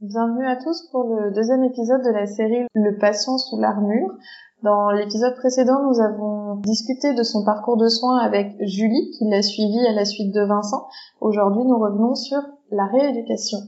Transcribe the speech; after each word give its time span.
Bienvenue 0.00 0.46
à 0.46 0.54
tous 0.54 0.88
pour 0.92 1.12
le 1.12 1.32
deuxième 1.34 1.64
épisode 1.64 2.04
de 2.04 2.12
la 2.12 2.24
série 2.26 2.68
Le 2.72 2.96
patient 2.98 3.36
sous 3.36 3.60
l'armure. 3.60 4.14
Dans 4.62 4.92
l'épisode 4.92 5.34
précédent, 5.34 5.82
nous 5.88 6.00
avons 6.00 6.54
discuté 6.60 7.14
de 7.14 7.24
son 7.24 7.44
parcours 7.44 7.76
de 7.76 7.88
soins 7.88 8.18
avec 8.18 8.54
Julie, 8.60 9.10
qui 9.18 9.28
l'a 9.28 9.42
suivi 9.42 9.84
à 9.88 9.92
la 9.92 10.04
suite 10.04 10.32
de 10.32 10.40
Vincent. 10.42 10.86
Aujourd'hui, 11.20 11.64
nous 11.64 11.76
revenons 11.76 12.14
sur 12.14 12.38
la 12.70 12.86
rééducation. 12.86 13.58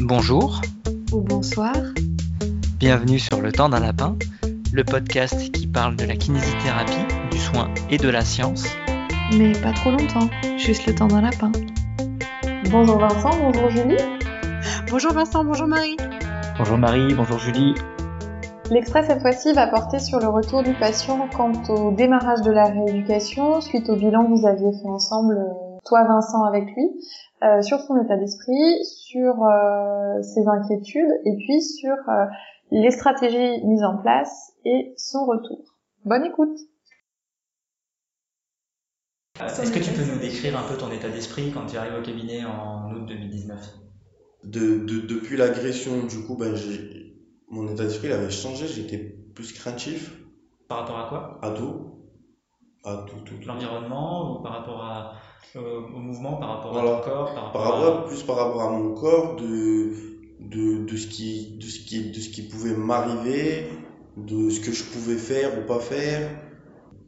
Bonjour. 0.00 0.60
Ou 1.12 1.22
bonsoir. 1.22 1.74
Bienvenue 2.78 3.18
sur 3.18 3.40
Le 3.40 3.50
Temps 3.50 3.68
d'un 3.68 3.80
Lapin, 3.80 4.14
le 4.72 4.84
podcast 4.84 5.50
qui 5.50 5.66
parle 5.66 5.96
de 5.96 6.04
la 6.04 6.14
kinésithérapie, 6.14 7.32
du 7.32 7.38
soin 7.38 7.68
et 7.90 7.98
de 7.98 8.08
la 8.08 8.20
science. 8.20 8.64
Mais 9.36 9.50
pas 9.60 9.72
trop 9.72 9.90
longtemps, 9.90 10.30
juste 10.56 10.86
le 10.86 10.94
temps 10.94 11.08
d'un 11.08 11.22
lapin. 11.22 11.50
Bonjour 12.70 12.98
Vincent, 12.98 13.30
bonjour 13.42 13.70
Julie. 13.70 14.17
Bonjour 14.90 15.12
Vincent, 15.12 15.44
bonjour 15.44 15.66
Marie. 15.66 15.96
Bonjour 16.56 16.78
Marie, 16.78 17.12
bonjour 17.14 17.38
Julie. 17.38 17.74
L'extrait 18.70 19.02
cette 19.02 19.20
fois-ci 19.20 19.52
va 19.52 19.66
porter 19.66 19.98
sur 19.98 20.18
le 20.18 20.28
retour 20.28 20.62
du 20.62 20.72
patient 20.72 21.28
quant 21.36 21.52
au 21.68 21.92
démarrage 21.92 22.40
de 22.40 22.50
la 22.50 22.64
rééducation, 22.64 23.60
suite 23.60 23.90
au 23.90 23.96
bilan 23.96 24.24
que 24.24 24.30
vous 24.30 24.46
aviez 24.46 24.72
fait 24.72 24.88
ensemble, 24.88 25.36
euh, 25.36 25.78
toi 25.84 26.04
Vincent 26.04 26.42
avec 26.44 26.64
lui, 26.74 26.88
euh, 27.42 27.60
sur 27.60 27.80
son 27.80 28.02
état 28.02 28.16
d'esprit, 28.16 28.82
sur 28.86 29.44
euh, 29.44 30.22
ses 30.22 30.48
inquiétudes 30.48 31.20
et 31.26 31.36
puis 31.36 31.60
sur 31.60 31.94
euh, 32.08 32.24
les 32.70 32.90
stratégies 32.90 33.62
mises 33.66 33.84
en 33.84 33.98
place 33.98 34.54
et 34.64 34.94
son 34.96 35.26
retour. 35.26 35.58
Bonne 36.06 36.24
écoute 36.24 36.58
Est-ce 39.38 39.70
que 39.70 39.80
tu 39.80 39.90
peux 39.90 40.10
nous 40.10 40.18
décrire 40.18 40.58
un 40.58 40.66
peu 40.66 40.78
ton 40.78 40.90
état 40.90 41.10
d'esprit 41.10 41.52
quand 41.52 41.66
tu 41.66 41.76
arrives 41.76 41.98
au 42.00 42.02
cabinet 42.02 42.46
en 42.46 42.90
août 42.90 43.04
2019 43.06 43.87
de, 44.44 44.76
de, 44.78 44.98
Depuis 44.98 45.36
l'agression, 45.36 46.04
du 46.04 46.18
coup, 46.20 46.36
ben, 46.36 46.54
mon 47.50 47.66
état 47.68 47.84
d'esprit 47.84 48.10
avait 48.12 48.30
changé, 48.30 48.66
j'étais 48.66 48.98
plus 49.34 49.52
craintif. 49.52 50.12
Par 50.68 50.78
rapport 50.78 50.98
à 50.98 51.04
quoi? 51.08 51.38
À 51.42 51.50
tout. 51.50 51.86
À 52.84 52.96
tout, 53.06 53.20
tout. 53.20 53.34
L'environnement 53.46 54.38
ou 54.38 54.42
par 54.42 54.52
rapport 54.52 54.82
à, 54.82 55.12
euh, 55.56 55.80
au 55.80 55.98
mouvement, 55.98 56.36
par 56.36 56.48
rapport 56.56 56.78
à 56.78 56.82
ton 56.82 57.00
corps 57.00 57.34
par 57.34 57.44
rapport, 57.44 57.62
par 57.62 57.72
rapport 57.72 58.04
Plus 58.06 58.22
par 58.22 58.36
rapport 58.36 58.62
à 58.62 58.70
mon 58.70 58.94
corps, 58.94 59.36
de, 59.36 59.90
de, 60.40 60.84
de, 60.84 60.96
ce, 60.96 61.06
qui, 61.06 61.56
de, 61.58 61.66
ce, 61.66 61.80
qui, 61.80 62.10
de 62.10 62.20
ce 62.20 62.28
qui 62.28 62.42
pouvait 62.42 62.74
m'arriver, 62.74 63.64
de 64.16 64.50
ce 64.50 64.60
que 64.60 64.72
je 64.72 64.84
pouvais 64.84 65.16
faire 65.16 65.58
ou 65.58 65.66
pas 65.66 65.80
faire. 65.80 66.30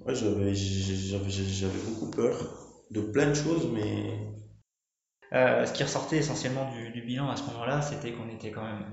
Ouais, 0.07 0.15
j'avais 0.15 1.79
beaucoup 1.89 2.11
peur 2.11 2.35
de 2.91 3.01
plein 3.01 3.29
de 3.29 3.35
choses, 3.35 3.69
mais. 3.73 4.30
Euh, 5.33 5.65
ce 5.65 5.73
qui 5.73 5.83
ressortait 5.85 6.19
essentiellement 6.19 6.71
du, 6.93 7.03
bilan 7.03 7.31
à 7.31 7.37
ce 7.37 7.45
moment-là, 7.51 7.83
c'était 7.83 8.13
qu'on 8.13 8.29
était 8.29 8.51
quand 8.51 8.65
même 8.65 8.85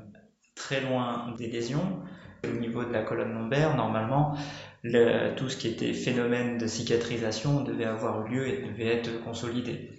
très 0.56 0.82
loin 0.82 1.34
des 1.38 1.48
lésions. 1.48 2.00
Au 2.44 2.60
niveau 2.60 2.84
de 2.84 2.94
la 2.94 3.02
colonne 3.02 3.34
lombaire, 3.34 3.76
normalement, 3.76 4.38
le, 4.84 5.34
tout 5.36 5.50
ce 5.50 5.58
qui 5.58 5.68
était 5.68 5.94
phénomène 5.94 6.60
de 6.60 6.68
cicatrisation 6.68 7.64
devait 7.64 7.86
avoir 7.86 8.26
eu 8.26 8.30
lieu 8.30 8.48
et 8.48 8.62
devait 8.68 8.88
être 8.88 9.24
consolidé. 9.24 9.92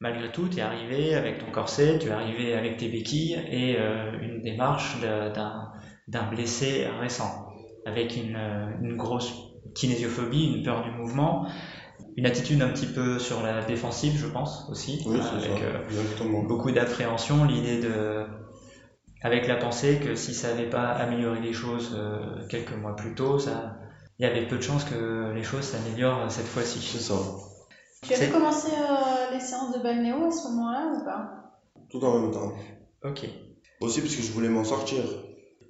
Malgré 0.00 0.30
tout, 0.30 0.48
tu 0.48 0.58
es 0.58 0.60
arrivé 0.60 1.14
avec 1.14 1.38
ton 1.38 1.50
corset, 1.50 1.98
tu 1.98 2.08
es 2.08 2.10
arrivé 2.10 2.54
avec 2.54 2.76
tes 2.76 2.88
béquilles 2.88 3.40
et 3.48 3.76
euh, 3.78 4.12
une 4.20 4.42
démarche 4.42 4.98
d'un 5.00 6.30
blessé 6.30 6.86
récent, 7.00 7.46
avec 7.86 8.16
une, 8.16 8.36
une 8.82 8.96
grosse 8.96 9.32
kinésiophobie, 9.74 10.56
une 10.56 10.62
peur 10.62 10.84
du 10.84 10.90
mouvement, 10.90 11.46
une 12.16 12.26
attitude 12.26 12.60
un 12.62 12.68
petit 12.68 12.86
peu 12.86 13.18
sur 13.18 13.42
la 13.42 13.64
défensive, 13.64 14.16
je 14.16 14.26
pense 14.26 14.68
aussi, 14.70 15.02
oui, 15.06 15.18
avec 15.18 15.62
euh, 15.62 16.42
beaucoup 16.46 16.70
d'appréhension, 16.70 17.44
l'idée 17.44 17.80
de 17.80 18.24
avec 19.22 19.46
la 19.46 19.56
pensée 19.56 20.00
que 20.02 20.16
si 20.16 20.34
ça 20.34 20.48
n'avait 20.48 20.68
pas 20.68 20.88
amélioré 20.88 21.40
les 21.40 21.52
choses 21.52 21.94
euh, 21.96 22.46
quelques 22.48 22.76
mois 22.76 22.96
plus 22.96 23.14
tôt, 23.14 23.38
ça, 23.38 23.76
il 24.18 24.26
y 24.26 24.28
avait 24.28 24.46
peu 24.46 24.56
de 24.56 24.62
chances 24.62 24.84
que 24.84 25.32
les 25.32 25.44
choses 25.44 25.62
s'améliorent 25.62 26.30
cette 26.30 26.46
fois-ci. 26.46 26.80
C'est 26.80 26.98
ça. 26.98 27.14
Tu 28.02 28.14
avais 28.14 28.30
commencé 28.30 28.68
euh, 28.72 29.32
les 29.32 29.40
séances 29.40 29.76
de 29.76 29.82
balnéo 29.82 30.24
à 30.26 30.30
ce 30.32 30.48
moment-là 30.48 30.92
ou 30.96 31.04
pas? 31.04 31.54
Tout 31.88 32.04
en 32.04 32.18
même 32.18 32.32
temps. 32.32 32.52
Ok. 33.04 33.28
Aussi 33.80 34.00
parce 34.00 34.14
que 34.16 34.22
je 34.22 34.32
voulais 34.32 34.48
m'en 34.48 34.64
sortir. 34.64 35.04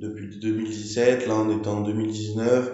Depuis 0.00 0.38
2017, 0.40 1.26
là 1.26 1.34
on 1.36 1.50
est 1.50 1.66
en 1.66 1.82
2019, 1.82 2.72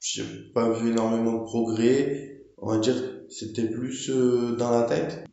j'ai 0.00 0.22
pas 0.54 0.68
vu 0.70 0.90
énormément 0.90 1.40
de 1.40 1.44
progrès. 1.44 2.33
On 2.64 2.72
va 2.72 2.78
dire 2.78 2.94
c'était 3.28 3.68
plus 3.68 4.08
euh, 4.08 4.56
dans 4.56 4.70
la 4.70 4.84
tête 4.84 5.24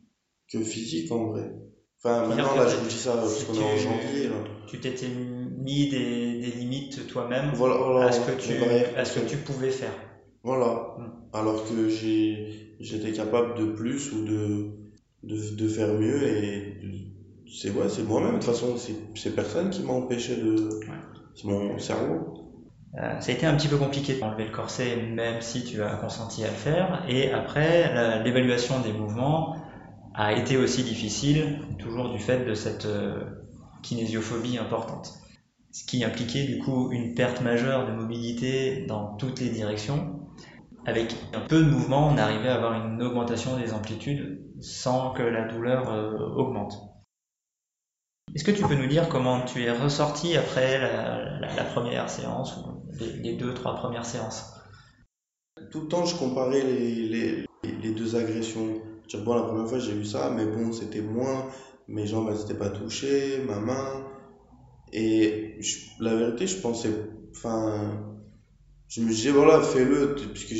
que 0.50 0.60
physique 0.60 1.10
en 1.10 1.30
vrai. 1.30 1.50
Enfin, 1.98 2.26
maintenant, 2.26 2.56
là, 2.56 2.68
je 2.68 2.76
vous 2.76 2.88
dis 2.88 2.94
ça 2.94 3.14
parce 3.14 3.44
qu'on 3.44 3.54
est 3.54 3.64
en 3.64 3.76
janvier. 3.76 4.28
Tu 4.66 4.80
t'étais 4.80 5.08
mis 5.08 5.88
des, 5.88 6.40
des 6.40 6.50
limites 6.58 7.06
toi-même 7.06 7.52
voilà, 7.54 8.06
à, 8.06 8.12
ce 8.12 8.20
que 8.20 8.32
tu, 8.32 8.52
à 8.96 9.04
ce 9.04 9.20
que 9.20 9.28
tu 9.28 9.36
pouvais 9.38 9.70
faire. 9.70 9.94
Voilà. 10.42 10.94
Hmm. 10.98 11.10
Alors 11.32 11.64
que 11.66 11.88
j'étais 11.88 13.12
capable 13.12 13.58
de 13.58 13.72
plus 13.72 14.12
ou 14.12 14.24
de, 14.24 14.70
de, 15.22 15.54
de 15.56 15.68
faire 15.68 15.94
mieux 15.94 16.22
et 16.22 16.80
c'est 17.46 17.70
ouais, 17.70 17.86
moi-même. 18.06 18.32
De 18.32 18.44
toute 18.44 18.44
façon, 18.44 18.76
c'est 18.76 19.34
personne 19.34 19.70
qui 19.70 19.82
m'a 19.82 19.94
empêché 19.94 20.36
de. 20.36 20.80
Ouais. 20.80 21.00
C'est 21.34 21.46
mon 21.46 21.78
cerveau. 21.78 22.31
Euh, 22.98 23.20
ça 23.20 23.32
a 23.32 23.34
été 23.34 23.46
un 23.46 23.56
petit 23.56 23.68
peu 23.68 23.78
compliqué 23.78 24.18
d'enlever 24.18 24.44
le 24.44 24.50
corset, 24.50 24.96
même 24.96 25.40
si 25.40 25.64
tu 25.64 25.82
as 25.82 25.96
consenti 25.96 26.44
à 26.44 26.48
le 26.48 26.54
faire. 26.54 27.04
Et 27.08 27.32
après, 27.32 28.22
l'évaluation 28.22 28.80
des 28.80 28.92
mouvements, 28.92 29.56
a 30.14 30.32
été 30.32 30.56
aussi 30.56 30.82
difficile, 30.84 31.60
toujours 31.78 32.10
du 32.10 32.18
fait 32.18 32.44
de 32.44 32.54
cette 32.54 32.86
euh, 32.86 33.24
kinésiophobie 33.82 34.58
importante. 34.58 35.14
Ce 35.70 35.84
qui 35.84 36.04
impliquait 36.04 36.44
du 36.44 36.58
coup 36.58 36.90
une 36.92 37.14
perte 37.14 37.40
majeure 37.40 37.86
de 37.86 37.92
mobilité 37.92 38.84
dans 38.86 39.16
toutes 39.16 39.40
les 39.40 39.48
directions. 39.48 40.20
Avec 40.84 41.14
un 41.32 41.40
peu 41.40 41.62
de 41.62 41.70
mouvement, 41.70 42.08
on 42.08 42.18
arrivait 42.18 42.48
à 42.48 42.56
avoir 42.56 42.74
une 42.74 43.00
augmentation 43.00 43.56
des 43.56 43.72
amplitudes 43.72 44.44
sans 44.60 45.12
que 45.12 45.22
la 45.22 45.48
douleur 45.48 45.90
euh, 45.90 46.18
augmente. 46.36 46.74
Est-ce 48.34 48.44
que 48.44 48.50
tu 48.50 48.62
peux 48.62 48.74
nous 48.74 48.86
dire 48.86 49.08
comment 49.08 49.44
tu 49.44 49.62
es 49.62 49.70
ressorti 49.70 50.36
après 50.36 50.78
la, 50.78 51.64
première 51.64 52.08
séance 52.08 52.58
les, 53.00 53.34
deux, 53.34 53.54
trois 53.54 53.74
premières 53.76 54.06
séances 54.06 54.54
Tout 55.70 55.82
le 55.82 55.88
temps, 55.88 56.04
je 56.04 56.16
comparais 56.16 56.62
les, 56.62 57.46
les 57.64 57.92
deux 57.92 58.16
agressions 58.16 58.82
bon, 59.18 59.34
la 59.34 59.42
première 59.42 59.68
fois 59.68 59.78
j'ai 59.78 59.92
vu 59.92 60.04
ça, 60.04 60.30
mais 60.30 60.46
bon, 60.46 60.72
c'était 60.72 61.00
moins. 61.00 61.48
Mes 61.88 62.06
jambes, 62.06 62.28
elles 62.30 62.38
n'étaient 62.38 62.58
pas 62.58 62.70
touchées, 62.70 63.42
ma 63.46 63.58
main. 63.60 64.06
Et 64.92 65.58
la 66.00 66.14
vérité, 66.14 66.46
je 66.46 66.58
pensais. 66.58 66.90
Enfin. 67.30 68.08
Je 68.88 69.00
me 69.00 69.08
disais, 69.08 69.30
voilà, 69.30 69.62
fais-le, 69.62 70.14
puisque 70.14 70.54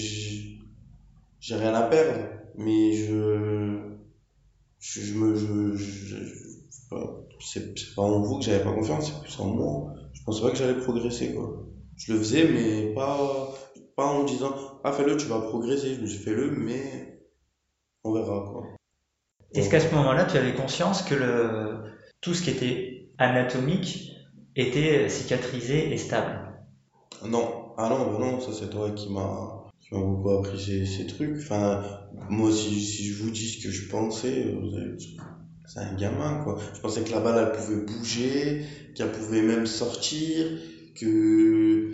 j'ai 1.39 1.55
rien 1.55 1.75
à 1.75 1.83
perdre. 1.83 2.29
Mais 2.57 2.93
je. 2.93 3.99
Je, 4.79 5.15
me. 5.15 5.35
Je, 5.37 5.77
c'est 7.41 7.75
pas 7.95 8.03
en 8.03 8.23
vous 8.23 8.39
que 8.39 8.45
j'avais 8.45 8.65
pas 8.65 8.73
confiance, 8.73 9.13
c'est 9.13 9.21
plus 9.23 9.41
en 9.41 9.49
moi. 9.49 9.95
Je 10.13 10.23
pensais 10.25 10.43
pas 10.43 10.51
que 10.51 10.57
j'allais 10.57 10.81
progresser, 10.81 11.35
quoi. 11.35 11.67
Je 11.97 12.13
le 12.13 12.19
faisais, 12.19 12.49
mais 12.49 12.95
pas, 12.95 13.55
pas 13.97 14.07
en 14.07 14.23
me 14.23 14.29
disant, 14.29 14.55
ah, 14.85 14.93
fais-le, 14.93 15.17
tu 15.17 15.27
vas 15.27 15.41
progresser. 15.41 15.95
Je 15.95 16.01
me 16.01 16.07
suis 16.07 16.19
fait 16.19 16.35
le, 16.35 16.51
mais 16.51 17.21
on 18.05 18.13
verra 18.13 18.45
quoi. 18.51 18.65
Est-ce 19.55 19.69
qu'à 19.69 19.81
ce 19.81 19.95
moment-là, 19.95 20.25
tu 20.25 20.37
avais 20.37 20.55
conscience 20.55 21.03
que 21.03 21.15
le, 21.15 21.83
tout 22.21 22.35
ce 22.35 22.43
qui 22.43 22.51
était 22.51 23.11
anatomique 23.19 24.13
était 24.57 25.09
cicatrisé 25.09 25.93
et 25.93 25.99
stable? 25.99 26.41
Non, 27.25 27.75
ah 27.77 27.89
non, 27.89 28.19
non, 28.19 28.41
ça 28.41 28.53
c'est 28.53 28.71
toi 28.71 28.91
qui 28.91 29.13
m'a 29.13 29.63
qui 29.81 29.95
m'a 29.95 30.01
beaucoup 30.01 30.31
appris 30.31 30.59
ces, 30.59 30.87
ces, 30.87 31.07
trucs. 31.07 31.37
Enfin, 31.39 31.83
moi, 32.31 32.51
si, 32.51 32.81
si 32.81 33.07
je 33.09 33.23
vous 33.23 33.31
dis 33.31 33.49
ce 33.49 33.67
que 33.67 33.73
je 33.73 33.89
pensais, 33.89 34.55
c'est 35.67 35.81
un 35.81 35.95
gamin 35.95 36.43
quoi. 36.45 36.59
Je 36.75 36.81
pensais 36.81 37.03
que 37.03 37.11
la 37.11 37.21
balle 37.21 37.47
elle 37.47 37.59
pouvait 37.59 37.85
bouger, 37.85 38.65
qu'elle 38.95 39.13
pouvait 39.13 39.43
même 39.43 39.67
sortir, 39.67 40.47
que 40.95 41.91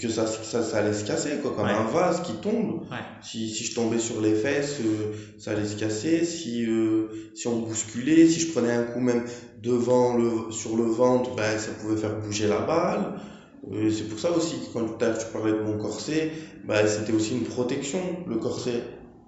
que, 0.00 0.08
ça, 0.08 0.26
ça, 0.26 0.62
ça, 0.62 0.78
allait 0.78 0.92
se 0.92 1.04
casser, 1.04 1.38
quoi, 1.40 1.52
comme 1.56 1.66
un 1.66 1.84
vase 1.84 2.22
qui 2.22 2.34
tombe. 2.34 2.82
Si, 3.22 3.48
si 3.48 3.64
je 3.64 3.74
tombais 3.74 3.98
sur 3.98 4.20
les 4.20 4.34
fesses, 4.34 4.78
euh, 4.80 5.12
ça 5.38 5.52
allait 5.52 5.66
se 5.66 5.76
casser. 5.76 6.24
Si, 6.24 6.64
euh, 6.66 7.08
si 7.34 7.48
on 7.48 7.60
bousculait, 7.60 8.28
si 8.28 8.40
je 8.40 8.52
prenais 8.52 8.72
un 8.72 8.84
coup 8.84 9.00
même 9.00 9.24
devant 9.62 10.16
le, 10.16 10.52
sur 10.52 10.76
le 10.76 10.84
ventre, 10.84 11.34
ben, 11.34 11.58
ça 11.58 11.72
pouvait 11.72 11.96
faire 11.96 12.18
bouger 12.20 12.46
la 12.46 12.60
balle. 12.60 13.14
Euh, 13.72 13.90
c'est 13.90 14.08
pour 14.08 14.18
ça 14.18 14.30
aussi 14.30 14.56
que 14.56 14.72
quand 14.72 14.86
tu 14.98 15.26
parlais 15.32 15.52
de 15.52 15.62
mon 15.62 15.78
corset, 15.78 16.32
ben, 16.64 16.86
c'était 16.86 17.12
aussi 17.12 17.32
une 17.32 17.44
protection, 17.44 18.00
le 18.28 18.36
corset. 18.36 18.82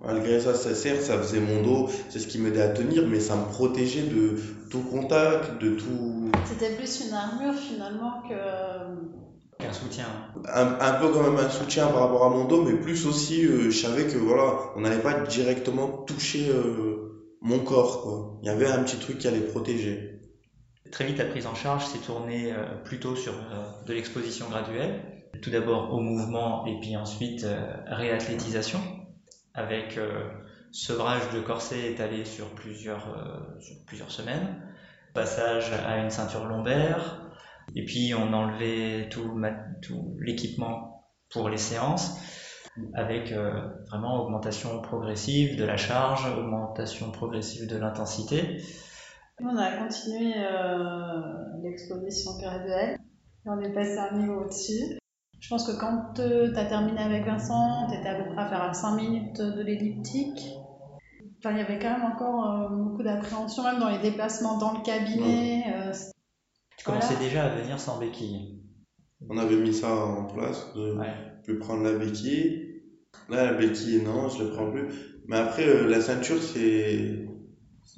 Malgré 0.07 0.39
ça, 0.39 0.55
ça 0.55 0.75
sert, 0.75 1.01
ça 1.01 1.19
faisait 1.19 1.41
mon 1.41 1.63
dos, 1.63 1.89
c'est 2.11 2.19
ce 2.19 2.27
qui 2.27 2.39
m'aidait 2.39 2.61
à 2.61 2.69
tenir, 2.69 3.07
mais 3.07 3.21
ça 3.21 3.37
me 3.37 3.47
protégeait 3.47 4.03
de 4.03 4.37
tout 4.71 4.83
contact, 4.83 5.61
de 5.63 5.71
tout. 5.71 6.31
C'était 6.45 6.75
plus 6.75 7.07
une 7.07 7.15
armure 7.15 7.55
finalement 7.55 8.23
que 8.29 8.35
un 9.67 9.73
soutien. 9.73 10.07
Un, 10.53 10.93
peu 10.95 11.11
quand 11.11 11.23
même 11.23 11.39
un 11.39 11.49
soutien 11.49 11.87
par 11.87 12.01
rapport 12.01 12.25
à 12.27 12.29
mon 12.29 12.45
dos, 12.45 12.63
mais 12.63 12.75
plus 12.75 13.07
aussi, 13.07 13.47
euh, 13.47 13.71
je 13.71 13.79
savais 13.79 14.05
que 14.05 14.19
voilà, 14.19 14.73
on 14.77 14.81
n'allait 14.81 15.01
pas 15.01 15.21
directement 15.21 15.89
toucher 15.89 16.49
euh, 16.51 17.37
mon 17.41 17.61
corps. 17.61 18.03
Quoi. 18.03 18.39
Il 18.43 18.47
y 18.47 18.51
avait 18.51 18.67
un 18.67 18.83
petit 18.83 18.99
truc 18.99 19.19
qui 19.19 19.29
allait 19.29 19.41
protéger. 19.41 20.21
très 20.91 21.07
vite 21.07 21.19
la 21.19 21.25
prise 21.25 21.47
en 21.47 21.55
charge 21.55 21.87
s'est 21.87 21.99
tournée 21.99 22.53
plutôt 22.85 23.17
sur 23.17 23.33
de 23.87 23.93
l'exposition 23.93 24.49
graduelle, 24.51 25.01
tout 25.41 25.51
d'abord 25.51 25.95
au 25.95 26.01
mouvement 26.01 26.67
et 26.67 26.79
puis 26.81 26.97
ensuite 26.97 27.47
réathlétisation, 27.87 28.81
avec 29.55 29.99
sevrage 30.73 31.31
de 31.33 31.41
corset 31.41 31.93
étalé 31.93 32.25
sur 32.25 32.55
plusieurs, 32.55 33.57
sur 33.61 33.77
plusieurs 33.87 34.11
semaines, 34.11 34.61
passage 35.15 35.73
à 35.73 35.99
une 35.99 36.11
ceinture 36.11 36.45
lombaire, 36.47 37.31
et 37.75 37.85
puis 37.85 38.15
on 38.15 38.33
enlevait 38.33 39.09
tout, 39.09 39.41
tout 39.81 40.17
l'équipement 40.21 41.09
pour 41.31 41.49
les 41.49 41.57
séances 41.57 42.19
avec 42.95 43.33
euh, 43.33 43.69
vraiment 43.89 44.25
augmentation 44.25 44.81
progressive 44.81 45.57
de 45.57 45.65
la 45.65 45.77
charge, 45.77 46.27
augmentation 46.37 47.11
progressive 47.11 47.69
de 47.69 47.77
l'intensité. 47.77 48.61
On 49.41 49.57
a 49.57 49.77
continué 49.77 50.35
euh, 50.37 51.21
l'exposition 51.63 52.37
graduelle 52.39 52.99
et 53.47 53.49
on 53.49 53.61
est 53.61 53.73
passé 53.73 53.99
un 53.99 54.17
niveau 54.17 54.43
au-dessus. 54.43 54.99
Je 55.45 55.51
pense 55.51 55.67
que 55.71 55.79
quand 55.79 56.19
euh, 56.21 56.51
tu 56.51 56.59
as 56.59 56.65
terminé 56.65 56.99
avec 57.03 57.27
Vincent, 57.27 57.87
tu 57.91 57.99
étais 57.99 58.09
à 58.09 58.15
peu 58.15 58.33
près 58.33 58.45
à 58.45 58.49
faire 58.49 58.75
5 58.75 58.97
minutes 58.97 59.43
de 59.43 59.63
l'elliptique. 59.63 60.41
Enfin, 61.39 61.51
il 61.51 61.59
y 61.59 61.61
avait 61.61 61.79
quand 61.79 61.91
même 61.91 62.11
encore 62.11 62.71
beaucoup 62.71 63.03
d'appréhension, 63.03 63.63
même 63.63 63.79
dans 63.79 63.91
les 63.91 63.99
déplacements 63.99 64.57
dans 64.57 64.73
le 64.73 64.83
cabinet. 64.83 65.65
tu 66.79 66.85
commençais 66.87 67.17
déjà 67.17 67.45
à 67.45 67.49
venir 67.51 67.79
sans 67.79 67.99
béquille. 67.99 68.63
On 69.29 69.37
avait 69.37 69.57
mis 69.57 69.75
ça 69.75 69.95
en 69.95 70.25
place, 70.25 70.73
de 70.75 70.97
plus 71.43 71.59
prendre 71.59 71.83
la 71.83 71.93
béquille. 71.93 72.83
Là, 73.29 73.45
la 73.45 73.53
béquille, 73.53 74.03
non, 74.03 74.31
je 74.31 74.43
ne 74.43 74.49
la 74.49 74.55
prends 74.55 74.71
plus. 74.71 74.87
Mais 75.27 75.37
après, 75.37 75.67
euh, 75.67 75.89
la 75.89 76.01
ceinture, 76.01 76.43
c'est. 76.43 77.27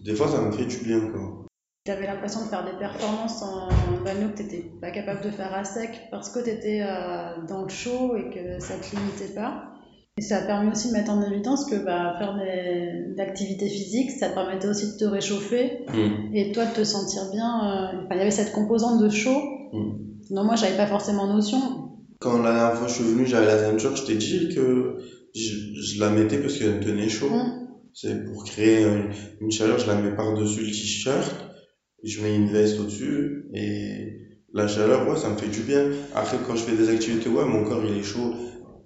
Des 0.05 0.15
fois, 0.15 0.29
ça 0.29 0.43
me 0.43 0.53
fait 0.53 0.67
du 0.67 0.79
bien, 0.85 1.01
quoi. 1.11 1.46
J'avais 1.87 2.07
l'impression 2.07 2.41
de 2.41 2.47
faire 2.47 2.65
des 2.65 2.77
performances 2.79 3.43
en 3.43 3.69
bagnole 4.05 4.33
que 4.33 4.39
tu 4.39 4.43
n'étais 4.43 4.71
pas 4.81 4.91
capable 4.91 5.23
de 5.23 5.31
faire 5.31 5.55
à 5.55 5.65
sec 5.65 5.91
parce 6.11 6.31
que 6.31 6.43
tu 6.43 6.51
étais 6.51 6.81
euh, 6.83 7.47
dans 7.49 7.63
le 7.63 7.69
chaud 7.69 8.17
et 8.17 8.29
que 8.31 8.59
ça 8.59 8.75
te 8.75 8.97
limitait 8.97 9.35
pas. 9.35 9.73
Et 10.19 10.23
ça 10.23 10.39
a 10.39 10.41
permis 10.47 10.73
aussi 10.73 10.89
de 10.89 10.95
mettre 10.95 11.13
en 11.13 11.23
évidence 11.23 11.67
que 11.67 11.77
bah, 11.77 12.17
faire 12.19 12.37
des, 12.39 13.15
d'activités 13.15 13.69
physiques, 13.69 14.11
ça 14.11 14.31
permettait 14.31 14.67
aussi 14.67 14.95
de 14.95 14.99
te 14.99 15.05
réchauffer 15.05 15.85
mm. 15.93 16.35
et 16.35 16.51
toi 16.53 16.65
de 16.65 16.73
te 16.73 16.83
sentir 16.83 17.31
bien. 17.31 17.93
Euh, 17.95 18.07
il 18.11 18.17
y 18.17 18.21
avait 18.21 18.31
cette 18.33 18.53
composante 18.53 19.01
de 19.01 19.09
chaud. 19.09 19.41
Mm. 19.73 20.07
Non, 20.31 20.43
moi, 20.43 20.57
j'avais 20.57 20.77
pas 20.77 20.87
forcément 20.87 21.33
notion. 21.33 21.59
Quand 22.19 22.43
la 22.43 22.53
dernière 22.53 22.75
fois 22.75 22.89
je 22.89 22.95
suis 22.95 23.05
venu, 23.05 23.27
j'avais 23.27 23.47
la 23.47 23.59
ceinture, 23.59 23.95
je 23.95 24.05
t'ai 24.07 24.17
dit 24.17 24.49
que 24.55 24.97
je, 25.35 26.01
la 26.01 26.11
mettais 26.11 26.39
parce 26.39 26.59
qu'elle 26.59 26.77
me 26.77 26.81
tenait 26.81 27.09
chaud. 27.09 27.29
Mmh. 27.29 27.69
C'est 27.93 28.25
pour 28.25 28.45
créer 28.45 28.85
une, 29.41 29.51
chaleur, 29.51 29.79
je 29.79 29.87
la 29.87 29.95
mets 29.95 30.15
par-dessus 30.15 30.61
le 30.61 30.67
t-shirt, 30.67 31.46
je 32.03 32.23
mets 32.23 32.35
une 32.35 32.49
veste 32.49 32.79
au-dessus, 32.81 33.47
et 33.55 34.21
la 34.53 34.69
chaleur, 34.69 35.09
ouais, 35.09 35.17
ça 35.17 35.31
me 35.31 35.37
fait 35.37 35.49
du 35.49 35.61
bien. 35.61 35.91
Après, 36.15 36.39
quand 36.47 36.57
je 36.57 36.65
fais 36.65 36.77
des 36.77 36.89
activités, 36.89 37.29
ouais, 37.29 37.45
mon 37.45 37.65
corps 37.65 37.85
il 37.85 37.99
est 37.99 38.03
chaud, 38.03 38.35